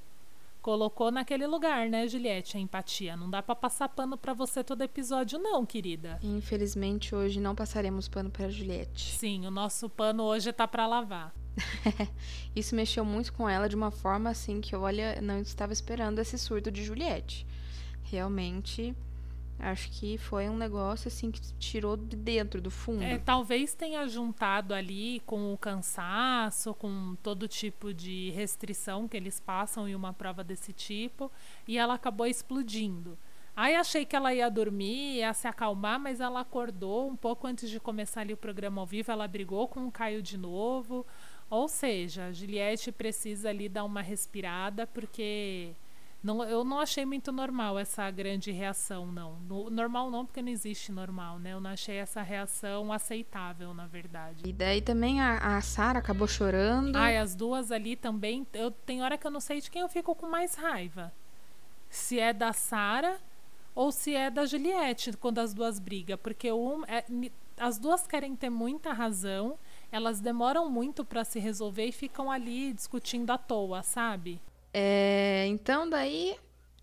Colocou 0.60 1.10
naquele 1.10 1.46
lugar, 1.46 1.88
né, 1.88 2.06
Juliette, 2.06 2.58
a 2.58 2.60
empatia. 2.60 3.16
Não 3.16 3.30
dá 3.30 3.42
pra 3.42 3.54
passar 3.54 3.88
pano 3.88 4.18
pra 4.18 4.34
você 4.34 4.62
todo 4.62 4.82
episódio, 4.82 5.38
não, 5.38 5.64
querida. 5.64 6.18
Infelizmente, 6.22 7.14
hoje 7.14 7.40
não 7.40 7.54
passaremos 7.54 8.08
pano 8.08 8.30
para 8.30 8.50
Juliette. 8.50 9.16
Sim, 9.16 9.46
o 9.46 9.50
nosso 9.50 9.88
pano 9.88 10.24
hoje 10.24 10.52
tá 10.52 10.68
pra 10.68 10.86
lavar. 10.86 11.32
Isso 12.54 12.74
mexeu 12.74 13.04
muito 13.04 13.32
com 13.32 13.48
ela 13.48 13.68
de 13.68 13.76
uma 13.76 13.90
forma 13.90 14.30
assim 14.30 14.60
que, 14.60 14.74
olha, 14.74 15.20
não 15.20 15.40
estava 15.40 15.72
esperando 15.72 16.18
esse 16.18 16.38
surto 16.38 16.70
de 16.70 16.84
Juliette. 16.84 17.46
Realmente, 18.02 18.94
acho 19.58 19.90
que 19.90 20.18
foi 20.18 20.48
um 20.48 20.56
negócio 20.56 21.08
assim 21.08 21.30
que 21.30 21.40
tirou 21.58 21.96
de 21.96 22.16
dentro, 22.16 22.60
do 22.60 22.70
fundo. 22.70 23.02
É, 23.02 23.18
talvez 23.18 23.74
tenha 23.74 24.06
juntado 24.08 24.74
ali 24.74 25.20
com 25.26 25.52
o 25.52 25.58
cansaço, 25.58 26.74
com 26.74 27.16
todo 27.22 27.46
tipo 27.46 27.92
de 27.92 28.30
restrição 28.30 29.06
que 29.06 29.16
eles 29.16 29.38
passam 29.38 29.88
em 29.88 29.94
uma 29.94 30.12
prova 30.12 30.42
desse 30.42 30.72
tipo, 30.72 31.30
e 31.66 31.78
ela 31.78 31.94
acabou 31.94 32.26
explodindo. 32.26 33.18
Aí 33.54 33.74
achei 33.74 34.04
que 34.04 34.16
ela 34.16 34.32
ia 34.32 34.48
dormir, 34.50 35.16
ia 35.16 35.34
se 35.34 35.46
acalmar, 35.46 35.98
mas 35.98 36.20
ela 36.20 36.40
acordou 36.40 37.08
um 37.08 37.16
pouco 37.16 37.46
antes 37.46 37.68
de 37.68 37.78
começar 37.78 38.22
ali 38.22 38.32
o 38.32 38.36
programa 38.36 38.80
ao 38.80 38.86
vivo, 38.86 39.10
ela 39.10 39.28
brigou 39.28 39.68
com 39.68 39.86
o 39.86 39.92
Caio 39.92 40.22
de 40.22 40.38
novo. 40.38 41.06
Ou 41.50 41.66
seja, 41.68 42.26
a 42.26 42.32
Juliette 42.32 42.92
precisa 42.92 43.48
ali 43.50 43.68
dar 43.68 43.84
uma 43.84 44.00
respirada, 44.00 44.86
porque 44.86 45.72
não, 46.22 46.44
eu 46.44 46.62
não 46.62 46.78
achei 46.78 47.04
muito 47.04 47.32
normal 47.32 47.76
essa 47.76 48.08
grande 48.10 48.52
reação, 48.52 49.06
não. 49.10 49.34
No- 49.40 49.68
normal 49.68 50.10
não, 50.12 50.24
porque 50.24 50.40
não 50.40 50.48
existe 50.50 50.92
normal, 50.92 51.40
né? 51.40 51.52
Eu 51.54 51.60
não 51.60 51.70
achei 51.70 51.96
essa 51.96 52.22
reação 52.22 52.92
aceitável, 52.92 53.74
na 53.74 53.86
verdade. 53.86 54.42
E 54.48 54.52
daí 54.52 54.80
também 54.80 55.20
a, 55.20 55.56
a 55.56 55.60
Sara 55.60 55.98
acabou 55.98 56.28
chorando. 56.28 56.94
Ai, 56.94 57.16
as 57.16 57.34
duas 57.34 57.72
ali 57.72 57.96
também. 57.96 58.46
Eu, 58.52 58.70
tem 58.70 59.02
hora 59.02 59.18
que 59.18 59.26
eu 59.26 59.30
não 59.30 59.40
sei 59.40 59.60
de 59.60 59.70
quem 59.70 59.82
eu 59.82 59.88
fico 59.88 60.14
com 60.14 60.28
mais 60.28 60.54
raiva. 60.54 61.12
Se 61.88 62.20
é 62.20 62.32
da 62.32 62.52
Sara 62.52 63.18
ou 63.74 63.90
se 63.90 64.14
é 64.14 64.30
da 64.30 64.46
Juliette, 64.46 65.12
quando 65.16 65.38
as 65.40 65.52
duas 65.52 65.80
brigam. 65.80 66.16
Porque 66.18 66.52
um, 66.52 66.84
é, 66.84 67.04
as 67.58 67.78
duas 67.78 68.06
querem 68.06 68.36
ter 68.36 68.50
muita 68.50 68.92
razão, 68.92 69.58
elas 69.90 70.20
demoram 70.20 70.70
muito 70.70 71.04
pra 71.04 71.24
se 71.24 71.38
resolver 71.38 71.84
e 71.86 71.92
ficam 71.92 72.30
ali 72.30 72.72
discutindo 72.72 73.30
à 73.30 73.38
toa, 73.38 73.82
sabe? 73.82 74.40
É, 74.72 75.46
então 75.48 75.88
daí 75.88 76.36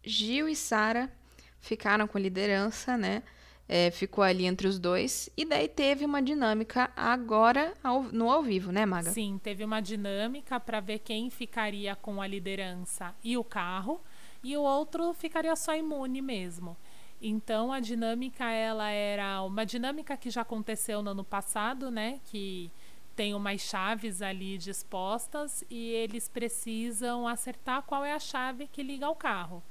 Gil 0.03 0.47
e 0.47 0.55
Sara 0.55 1.11
ficaram 1.59 2.07
com 2.07 2.17
liderança, 2.17 2.97
né? 2.97 3.23
É, 3.69 3.91
ficou 3.91 4.23
ali 4.23 4.45
entre 4.45 4.65
os 4.67 4.79
dois. 4.79 5.29
E 5.35 5.43
daí 5.43 5.67
teve 5.67 6.05
uma 6.05 6.21
dinâmica 6.21 6.89
agora 6.95 7.73
ao- 7.83 8.03
no 8.03 8.29
ao 8.31 8.41
vivo, 8.41 8.71
né, 8.71 8.85
Maga? 8.85 9.11
Sim, 9.11 9.37
teve 9.43 9.63
uma 9.65 9.81
dinâmica 9.81 10.57
para 10.59 10.79
ver 10.79 10.99
quem 10.99 11.29
ficaria 11.29 11.93
com 11.95 12.21
a 12.21 12.27
liderança 12.27 13.13
e 13.21 13.37
o 13.37 13.43
carro, 13.43 13.99
e 14.41 14.55
o 14.55 14.61
outro 14.61 15.13
ficaria 15.13 15.53
só 15.55 15.75
imune 15.75 16.21
mesmo. 16.21 16.77
Então 17.21 17.73
a 17.73 17.79
dinâmica 17.79 18.49
ela 18.49 18.89
era 18.89 19.41
uma 19.41 19.65
dinâmica 19.65 20.15
que 20.15 20.29
já 20.29 20.41
aconteceu 20.41 21.01
no 21.01 21.11
ano 21.11 21.23
passado, 21.23 21.89
né? 21.91 22.21
Que 22.25 22.71
tem 23.17 23.33
umas 23.33 23.61
chaves 23.61 24.21
ali 24.21 24.59
dispostas 24.59 25.63
e 25.71 25.89
eles 25.89 26.29
precisam 26.29 27.27
acertar 27.27 27.81
qual 27.81 28.05
é 28.05 28.13
a 28.13 28.19
chave 28.19 28.69
que 28.71 28.83
liga 28.83 29.07
ao 29.07 29.15
carro. 29.15 29.63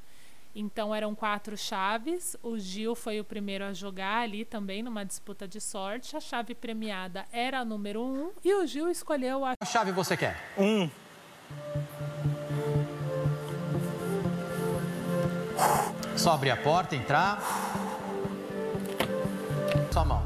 Então 0.53 0.93
eram 0.93 1.15
quatro 1.15 1.57
chaves. 1.57 2.37
O 2.43 2.59
Gil 2.59 2.97
foi 2.97 3.21
o 3.21 3.25
primeiro 3.25 3.63
a 3.65 3.73
jogar 3.73 4.23
ali 4.23 4.45
também 4.45 4.83
numa 4.83 5.05
disputa 5.05 5.47
de 5.47 5.61
sorte. 5.61 6.17
A 6.17 6.21
chave 6.21 6.57
premiada 6.57 7.25
era 7.31 7.61
a 7.61 7.65
número 7.65 8.03
um 8.03 8.33
e 8.45 8.53
o 8.53 8.67
Gil 8.67 8.91
escolheu 8.91 9.45
a 9.45 9.53
Qual 9.57 9.71
chave 9.71 9.93
você 9.93 10.17
quer? 10.17 10.37
Um. 10.59 10.91
Só 16.17 16.33
abrir 16.33 16.51
a 16.51 16.57
porta, 16.57 16.97
entrar. 16.97 17.41
Sua 19.93 20.05
mão. 20.05 20.23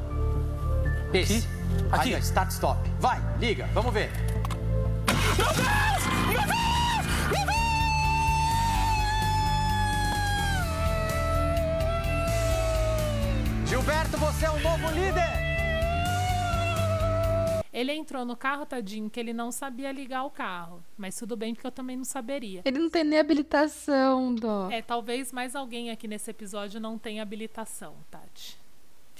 Esse. 1.12 1.46
Aqui. 1.46 1.59
Aí, 1.92 2.12
start, 2.20 2.50
stop. 2.50 2.80
Vai, 2.98 3.18
liga, 3.38 3.66
vamos 3.74 3.92
ver. 3.92 4.10
Meu 5.36 5.46
Deus! 5.54 5.66
Meu 6.28 6.40
Deus! 6.40 7.06
Meu 7.30 7.46
Deus! 7.46 7.60
Gilberto, 13.68 14.16
você 14.18 14.46
é 14.46 14.50
o 14.50 14.60
novo 14.60 14.90
líder! 14.90 15.40
Ele 17.72 17.92
entrou 17.92 18.24
no 18.24 18.36
carro, 18.36 18.66
tadinho, 18.66 19.08
que 19.08 19.18
ele 19.18 19.32
não 19.32 19.52
sabia 19.52 19.92
ligar 19.92 20.24
o 20.24 20.30
carro. 20.30 20.82
Mas 20.98 21.16
tudo 21.16 21.36
bem, 21.36 21.54
porque 21.54 21.66
eu 21.66 21.70
também 21.72 21.96
não 21.96 22.04
saberia. 22.04 22.62
Ele 22.64 22.78
não 22.78 22.90
tem 22.90 23.04
nem 23.04 23.18
habilitação, 23.18 24.34
dó. 24.34 24.68
É, 24.70 24.82
talvez 24.82 25.32
mais 25.32 25.54
alguém 25.54 25.90
aqui 25.90 26.08
nesse 26.08 26.30
episódio 26.30 26.80
não 26.80 26.98
tenha 26.98 27.22
habilitação, 27.22 27.94
Tati. 28.10 28.58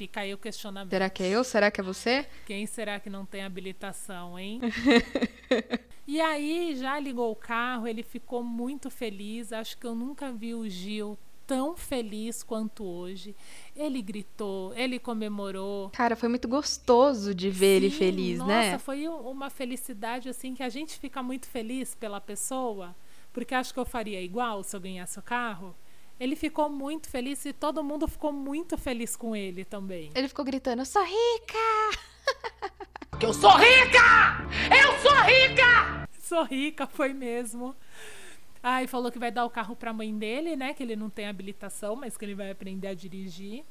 Fica 0.00 0.20
aí 0.20 0.32
o 0.32 0.38
questionamento. 0.38 0.92
Será 0.92 1.10
que 1.10 1.22
é 1.22 1.28
eu? 1.28 1.44
Será 1.44 1.70
que 1.70 1.78
é 1.78 1.84
você? 1.84 2.26
Quem 2.46 2.64
será 2.64 2.98
que 2.98 3.10
não 3.10 3.26
tem 3.26 3.42
habilitação, 3.42 4.38
hein? 4.38 4.58
e 6.08 6.18
aí, 6.18 6.74
já 6.74 6.98
ligou 6.98 7.30
o 7.30 7.36
carro, 7.36 7.86
ele 7.86 8.02
ficou 8.02 8.42
muito 8.42 8.88
feliz. 8.88 9.52
Acho 9.52 9.76
que 9.76 9.86
eu 9.86 9.94
nunca 9.94 10.32
vi 10.32 10.54
o 10.54 10.66
Gil 10.66 11.18
tão 11.46 11.76
feliz 11.76 12.42
quanto 12.42 12.82
hoje. 12.82 13.36
Ele 13.76 14.00
gritou, 14.00 14.72
ele 14.74 14.98
comemorou. 14.98 15.90
Cara, 15.90 16.16
foi 16.16 16.30
muito 16.30 16.48
gostoso 16.48 17.34
de 17.34 17.50
ver 17.50 17.80
Sim, 17.80 17.86
ele 17.86 17.90
feliz, 17.90 18.38
nossa, 18.38 18.50
né? 18.50 18.72
Nossa, 18.72 18.78
foi 18.78 19.06
uma 19.06 19.50
felicidade 19.50 20.30
assim 20.30 20.54
que 20.54 20.62
a 20.62 20.70
gente 20.70 20.98
fica 20.98 21.22
muito 21.22 21.46
feliz 21.46 21.94
pela 21.94 22.22
pessoa, 22.22 22.96
porque 23.34 23.54
acho 23.54 23.74
que 23.74 23.78
eu 23.78 23.84
faria 23.84 24.22
igual 24.22 24.62
se 24.62 24.74
eu 24.74 24.80
ganhasse 24.80 25.18
o 25.18 25.22
carro. 25.22 25.76
Ele 26.20 26.36
ficou 26.36 26.68
muito 26.68 27.08
feliz 27.08 27.42
e 27.46 27.52
todo 27.52 27.82
mundo 27.82 28.06
ficou 28.06 28.30
muito 28.30 28.76
feliz 28.76 29.16
com 29.16 29.34
ele 29.34 29.64
também. 29.64 30.10
Ele 30.14 30.28
ficou 30.28 30.44
gritando: 30.44 30.82
"Eu 30.82 30.86
sou 30.86 31.02
rica!" 31.02 31.58
Que 33.18 33.26
eu 33.26 33.34
sou 33.34 33.50
rica! 33.50 34.46
Eu 34.70 34.98
sou 35.00 35.12
rica! 35.22 36.08
Sou 36.18 36.44
rica, 36.44 36.86
foi 36.86 37.12
mesmo. 37.12 37.74
Ah, 38.62 38.82
e 38.82 38.86
falou 38.86 39.10
que 39.10 39.18
vai 39.18 39.30
dar 39.30 39.44
o 39.44 39.50
carro 39.50 39.74
para 39.74 39.90
a 39.90 39.94
mãe 39.94 40.16
dele, 40.16 40.56
né? 40.56 40.72
Que 40.72 40.82
ele 40.82 40.96
não 40.96 41.10
tem 41.10 41.26
habilitação, 41.26 41.96
mas 41.96 42.16
que 42.16 42.24
ele 42.24 42.34
vai 42.34 42.50
aprender 42.50 42.88
a 42.88 42.94
dirigir. 42.94 43.64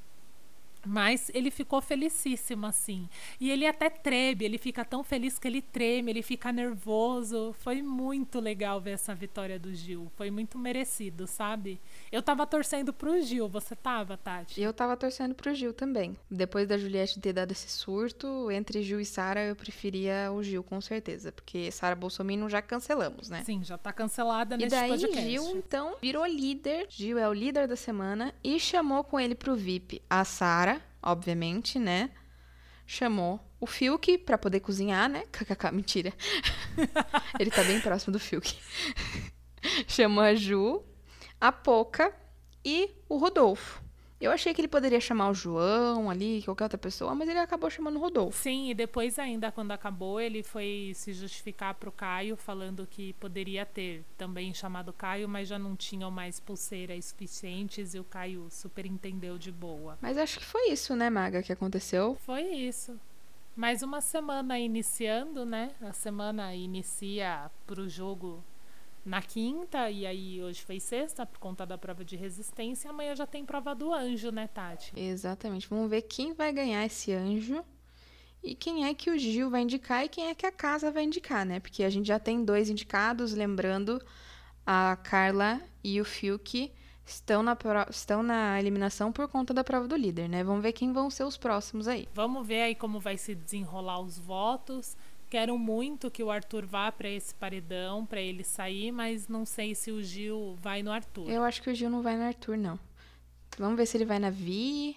Mas 0.85 1.29
ele 1.33 1.51
ficou 1.51 1.81
felicíssimo, 1.81 2.65
assim. 2.65 3.09
E 3.39 3.51
ele 3.51 3.65
até 3.65 3.89
treme, 3.89 4.45
ele 4.45 4.57
fica 4.57 4.85
tão 4.85 5.03
feliz 5.03 5.37
que 5.37 5.47
ele 5.47 5.61
treme, 5.61 6.11
ele 6.11 6.21
fica 6.21 6.51
nervoso. 6.51 7.53
Foi 7.59 7.81
muito 7.81 8.39
legal 8.39 8.79
ver 8.79 8.91
essa 8.91 9.13
vitória 9.13 9.59
do 9.59 9.73
Gil. 9.73 10.11
Foi 10.15 10.31
muito 10.31 10.57
merecido, 10.57 11.27
sabe? 11.27 11.79
Eu 12.11 12.21
tava 12.21 12.45
torcendo 12.47 12.93
pro 12.93 13.21
Gil, 13.21 13.47
você 13.47 13.75
tava, 13.75 14.17
Tati? 14.17 14.61
Eu 14.61 14.73
tava 14.73 14.95
torcendo 14.95 15.35
pro 15.35 15.53
Gil 15.53 15.73
também. 15.73 16.17
Depois 16.29 16.67
da 16.67 16.77
Juliette 16.77 17.19
ter 17.19 17.33
dado 17.33 17.51
esse 17.51 17.69
surto, 17.69 18.49
entre 18.51 18.81
Gil 18.81 18.99
e 18.99 19.05
Sara, 19.05 19.43
eu 19.43 19.55
preferia 19.55 20.31
o 20.31 20.41
Gil, 20.41 20.63
com 20.63 20.79
certeza. 20.79 21.31
Porque 21.31 21.71
Sara 21.71 21.95
Bolsonaro 21.95 22.49
já 22.49 22.61
cancelamos, 22.61 23.29
né? 23.29 23.43
Sim, 23.43 23.63
já 23.63 23.77
tá 23.77 23.91
cancelada 23.91 24.55
e 24.55 24.59
nesse 24.59 24.75
daí, 24.75 24.89
podcast. 24.89 25.29
Gil, 25.29 25.57
então, 25.57 25.95
virou 26.01 26.25
líder. 26.25 26.85
Gil 26.89 27.17
é 27.17 27.27
o 27.27 27.33
líder 27.33 27.67
da 27.67 27.75
semana 27.75 28.33
e 28.43 28.59
chamou 28.59 29.03
com 29.03 29.19
ele 29.19 29.35
pro 29.35 29.55
VIP 29.55 30.01
a 30.09 30.23
Sara 30.23 30.78
obviamente, 31.01 31.79
né? 31.79 32.11
Chamou 32.85 33.39
o 33.59 33.67
Fiuk 33.67 34.17
pra 34.19 34.37
poder 34.37 34.59
cozinhar, 34.61 35.09
né? 35.09 35.23
KKK, 35.31 35.71
mentira. 35.71 36.13
Ele 37.39 37.51
tá 37.51 37.63
bem 37.63 37.79
próximo 37.79 38.13
do 38.13 38.19
Fiuk. 38.19 38.57
Chamou 39.87 40.23
a 40.23 40.33
Ju, 40.33 40.83
a 41.39 41.51
Poca 41.51 42.13
e 42.63 42.91
o 43.07 43.17
Rodolfo. 43.17 43.83
Eu 44.19 44.31
achei 44.31 44.53
que 44.53 44.59
ele 44.59 44.67
poderia 44.67 44.99
chamar 44.99 45.29
o 45.29 45.33
João 45.33 46.09
ali, 46.09 46.41
qualquer 46.43 46.65
outra 46.65 46.77
pessoa, 46.77 47.15
mas 47.15 47.29
ele 47.29 47.39
acabou 47.39 47.69
chamando 47.69 47.95
o 47.95 47.99
Rodolfo. 47.99 48.37
Sim, 48.37 48.69
e 48.69 48.73
depois 48.73 49.17
ainda, 49.17 49.49
quando 49.49 49.71
acabou, 49.71 50.19
ele 50.19 50.43
foi 50.43 50.91
se 50.93 51.13
justificar 51.13 51.73
pro 51.75 51.91
Caio, 51.91 52.35
falando 52.35 52.85
que 52.89 53.13
poderia 53.13 53.65
ter 53.65 54.03
também 54.17 54.53
chamado 54.53 54.89
o 54.89 54.93
Caio, 54.93 55.29
mas 55.29 55.47
já 55.47 55.57
não 55.57 55.73
tinham 55.75 56.11
mais 56.11 56.39
pulseiras 56.39 57.05
suficientes 57.05 57.93
e 57.93 57.99
o 57.99 58.03
Caio 58.03 58.47
super 58.49 58.85
entendeu 58.85 59.37
de 59.37 59.51
boa. 59.53 59.97
Mas 60.01 60.17
acho 60.17 60.39
que 60.39 60.45
foi 60.45 60.69
isso, 60.69 60.95
né, 60.97 61.09
Maga, 61.09 61.41
que 61.41 61.53
aconteceu? 61.53 62.17
Foi 62.25 62.43
isso. 62.43 62.99
Mais 63.55 63.81
uma 63.81 64.01
semana 64.01 64.59
iniciando, 64.59 65.45
né? 65.45 65.71
A 65.81 65.93
semana 65.93 66.53
inicia 66.55 67.49
pro 67.65 67.89
jogo 67.89 68.43
na 69.05 69.21
quinta, 69.21 69.89
e 69.89 70.05
aí 70.05 70.41
hoje 70.41 70.61
foi 70.61 70.79
sexta, 70.79 71.25
por 71.25 71.39
conta 71.39 71.65
da 71.65 71.77
prova 71.77 72.03
de 72.03 72.15
resistência. 72.15 72.89
Amanhã 72.89 73.15
já 73.15 73.25
tem 73.25 73.45
prova 73.45 73.73
do 73.73 73.93
anjo, 73.93 74.31
né, 74.31 74.47
Tati? 74.47 74.91
Exatamente. 74.95 75.67
Vamos 75.67 75.89
ver 75.89 76.03
quem 76.03 76.33
vai 76.33 76.51
ganhar 76.51 76.85
esse 76.85 77.11
anjo 77.11 77.63
e 78.43 78.55
quem 78.55 78.85
é 78.85 78.93
que 78.93 79.09
o 79.09 79.17
Gil 79.17 79.49
vai 79.49 79.61
indicar 79.61 80.05
e 80.05 80.09
quem 80.09 80.27
é 80.27 80.35
que 80.35 80.45
a 80.45 80.51
casa 80.51 80.91
vai 80.91 81.03
indicar, 81.03 81.45
né? 81.45 81.59
Porque 81.59 81.83
a 81.83 81.89
gente 81.89 82.07
já 82.07 82.19
tem 82.19 82.43
dois 82.43 82.69
indicados, 82.69 83.33
lembrando, 83.33 84.01
a 84.65 84.95
Carla 84.95 85.61
e 85.83 85.99
o 85.99 86.05
Fiuk 86.05 86.71
estão 87.05 87.41
na, 87.41 87.57
estão 87.89 88.21
na 88.21 88.59
eliminação 88.59 89.11
por 89.11 89.27
conta 89.27 89.53
da 89.53 89.63
prova 89.63 89.87
do 89.87 89.95
líder, 89.95 90.29
né? 90.29 90.43
Vamos 90.43 90.61
ver 90.61 90.73
quem 90.73 90.93
vão 90.93 91.09
ser 91.09 91.23
os 91.23 91.37
próximos 91.37 91.87
aí. 91.87 92.07
Vamos 92.13 92.45
ver 92.45 92.61
aí 92.61 92.75
como 92.75 92.99
vai 92.99 93.17
se 93.17 93.35
desenrolar 93.35 93.99
os 93.99 94.17
votos. 94.17 94.95
Quero 95.29 95.57
muito 95.59 96.09
que 96.09 96.23
o 96.23 96.31
Arthur 96.31 96.65
vá 96.65 96.91
para 96.91 97.07
esse 97.07 97.35
paredão, 97.35 98.03
para 98.05 98.19
ele 98.19 98.43
sair, 98.43 98.91
mas 98.91 99.27
não 99.27 99.45
sei 99.45 99.75
se 99.75 99.91
o 99.91 100.01
Gil 100.01 100.57
vai 100.59 100.81
no 100.81 100.91
Arthur. 100.91 101.29
Eu 101.29 101.43
acho 101.43 101.61
que 101.61 101.69
o 101.69 101.75
Gil 101.75 101.89
não 101.89 102.01
vai 102.01 102.17
no 102.17 102.23
Arthur, 102.23 102.57
não. 102.57 102.79
Vamos 103.57 103.77
ver 103.77 103.85
se 103.85 103.97
ele 103.97 104.05
vai 104.05 104.17
na 104.17 104.31
Vi 104.31 104.95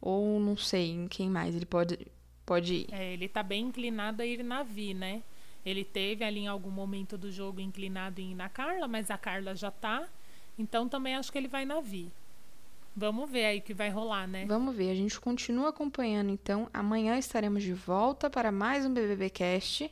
ou 0.00 0.38
não 0.38 0.56
sei 0.56 0.90
em 0.90 1.08
quem 1.08 1.28
mais 1.28 1.56
ele 1.56 1.66
pode, 1.66 2.06
pode 2.46 2.74
ir. 2.74 2.86
É, 2.92 3.14
ele 3.14 3.28
tá 3.28 3.42
bem 3.42 3.66
inclinado 3.66 4.22
a 4.22 4.26
ir 4.26 4.44
na 4.44 4.62
Vi, 4.62 4.94
né? 4.94 5.22
Ele 5.66 5.82
teve 5.82 6.22
ali 6.22 6.40
em 6.40 6.46
algum 6.46 6.70
momento 6.70 7.16
do 7.16 7.32
jogo 7.32 7.60
inclinado 7.60 8.20
em 8.20 8.32
ir 8.32 8.34
na 8.34 8.48
Carla, 8.48 8.86
mas 8.86 9.10
a 9.10 9.18
Carla 9.18 9.56
já 9.56 9.70
tá. 9.70 10.06
Então 10.56 10.88
também 10.88 11.16
acho 11.16 11.32
que 11.32 11.38
ele 11.38 11.48
vai 11.48 11.64
na 11.64 11.80
Vi. 11.80 12.12
Vamos 12.96 13.28
ver 13.28 13.44
aí 13.44 13.58
o 13.58 13.62
que 13.62 13.74
vai 13.74 13.90
rolar, 13.90 14.26
né? 14.28 14.44
Vamos 14.46 14.74
ver. 14.74 14.90
A 14.90 14.94
gente 14.94 15.20
continua 15.20 15.70
acompanhando, 15.70 16.30
então. 16.30 16.68
Amanhã 16.72 17.18
estaremos 17.18 17.62
de 17.62 17.72
volta 17.72 18.30
para 18.30 18.52
mais 18.52 18.86
um 18.86 18.94
BBB 18.94 19.30
Cast. 19.30 19.90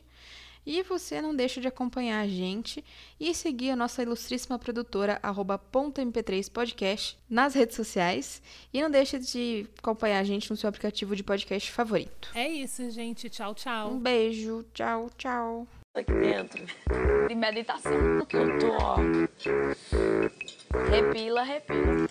E 0.65 0.81
você 0.83 1.21
não 1.21 1.35
deixa 1.35 1.59
de 1.59 1.67
acompanhar 1.67 2.21
a 2.21 2.27
gente 2.27 2.81
e 3.19 3.35
seguir 3.35 3.71
a 3.71 3.75
nossa 3.75 4.01
ilustríssima 4.01 4.57
produtora, 4.57 5.19
.mp3podcast, 5.21 7.17
nas 7.29 7.53
redes 7.53 7.75
sociais. 7.75 8.41
E 8.73 8.81
não 8.81 8.89
deixa 8.89 9.19
de 9.19 9.67
acompanhar 9.77 10.19
a 10.19 10.23
gente 10.23 10.49
no 10.49 10.55
seu 10.55 10.69
aplicativo 10.69 11.17
de 11.17 11.23
podcast 11.23 11.69
favorito. 11.69 12.29
É 12.33 12.47
isso, 12.47 12.89
gente. 12.91 13.29
Tchau, 13.29 13.53
tchau. 13.53 13.91
Um 13.91 13.99
beijo. 13.99 14.63
Tchau, 14.73 15.09
tchau. 15.17 15.67
Aqui 15.93 16.13
dentro. 16.13 16.65
De 17.27 17.35
meditação. 17.35 17.91
Eu 17.91 18.25
tô, 18.59 18.71
ó. 18.81 18.95
Repila, 20.89 21.43
repila. 21.43 22.07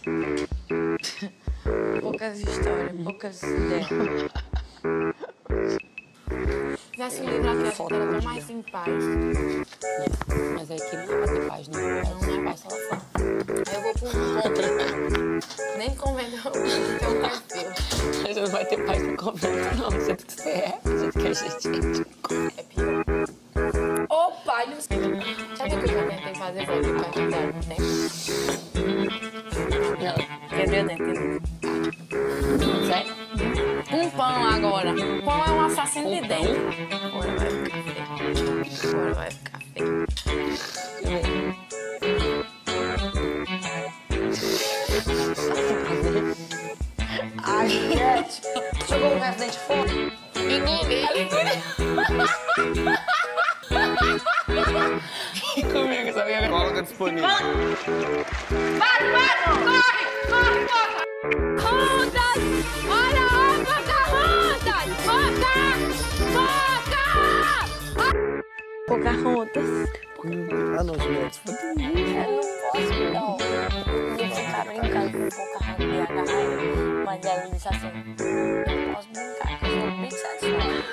Poucas 2.00 2.40
histórias, 2.40 2.92
poucas 3.04 3.42
ideias. 3.42 3.87
Tivesse 6.92 7.22
um 7.22 7.30
livro 7.30 7.50
aqui, 7.50 7.68
acho 7.68 7.87
que 7.87 7.94
era 7.94 8.06
tão 8.06 8.22
mais 8.22 8.50
em 8.50 8.62
paz. 8.62 9.04
Mas 10.54 10.70
aí 10.70 10.78
que 10.78 10.96
não 10.96 11.02
é 11.02 11.06
pra 11.06 11.26
ter 11.26 11.48
paz, 11.48 11.68
não. 11.68 11.80
Não 11.80 11.98
é 11.98 12.44
paz 12.44 12.61
só 12.61 12.68
lá. 12.90 13.02
Aí 13.16 13.74
eu 13.74 13.82
vou 13.82 13.92
pro 13.94 14.11
convento. 14.11 15.48
Nem 15.78 15.94
convento 15.96 16.37
eu 16.37 16.52
tem 16.98 17.08
um 17.08 17.20
perfil. 17.20 18.22
Mas 18.22 18.37
não 18.37 18.46
vai 18.46 18.64
ter 18.66 18.85
paz 18.85 19.02
no 19.02 19.16
convento, 19.16 19.76
não. 19.76 19.88
Do 19.88 20.04
jeito 20.04 20.26
que 20.26 20.32
você 20.32 20.48
é, 20.50 20.80
do 20.85 20.98
jeito 20.98 21.18
que 21.18 21.26
a 21.26 21.32
gente 21.32 21.68
é. 21.68 22.61
É 22.61 22.62
pior. 22.62 23.04
Ô 24.11 24.32
pai 24.44 24.66
do 24.66 24.80
céu. 24.80 24.98
Sabe 25.56 25.74
o 25.74 25.78
que 25.78 25.90
eu 25.90 25.94
já 25.94 26.08
tentei 26.08 26.35
fazer? 26.35 26.66
Vou 26.66 26.85
ficar 26.85 27.08
aqui 27.08 27.20
dentro, 27.20 27.68
né? 27.68 27.76
Pocahontas. 68.92 69.88
Ah, 70.78 70.85
não, 70.85 70.92
Juliette. 70.98 71.40
Eu 71.48 71.55
não 72.31 72.42
posso, 72.61 72.92
não. 73.11 73.38
Eu 74.18 74.28
ficar 74.28 74.66
brincando 74.66 75.12
com 75.12 75.28
Pocahontas 75.31 75.81
e 75.81 76.00
agarrar 76.02 76.40
ele. 76.42 77.05
Mas 77.07 77.24
ela 77.24 77.46
disse 77.46 77.68
assim: 77.68 77.87
Não 77.88 78.92
posso 78.92 79.09
brincar, 79.09 79.59
que 79.59 79.64
eu 79.64 79.70
sou 79.70 79.90
bem 79.96 80.11
satisfeita. 80.11 80.85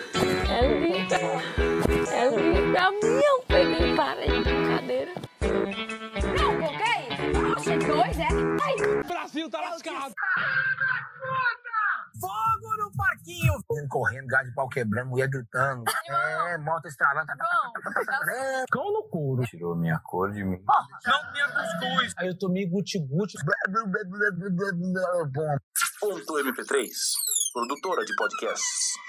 Elvis. 0.54 1.12
Elvis, 2.14 2.72
pra 2.72 2.92
mim 2.92 3.22
eu 3.22 3.38
peguei 3.50 3.96
para 3.98 4.22
de 4.22 4.44
brincadeira. 4.44 5.12
Não, 6.40 6.52
o 6.56 6.58
que 6.70 6.84
é 6.84 6.96
isso? 7.10 7.54
Você 7.56 7.78
dois, 7.80 8.18
é? 8.18 8.30
Ai. 8.64 9.04
Brasil 9.04 9.50
tá 9.50 9.60
lascado. 9.60 10.16
Menino 13.72 13.88
correndo, 13.88 14.26
gás 14.26 14.48
de 14.48 14.54
pau 14.56 14.68
quebrando, 14.68 15.12
mulher 15.12 15.30
gritando. 15.30 15.84
É, 16.10 16.58
moto 16.58 16.88
estralando. 16.88 17.28
Cão 18.72 18.92
no 18.92 19.04
couro. 19.10 19.44
Tirou 19.44 19.76
minha 19.76 20.00
cor 20.00 20.32
de 20.32 20.44
mim. 20.44 20.60
Não 21.06 21.34
tinha 21.34 21.48
cuscuz. 21.50 22.14
Aí 22.18 22.30
eu 22.30 22.40
tomei 22.40 22.66
guti-guti. 22.68 23.38
Ponto 26.00 26.34
MP3, 26.34 26.88
produtora 27.54 28.04
de 28.06 28.16
podcasts. 28.16 29.00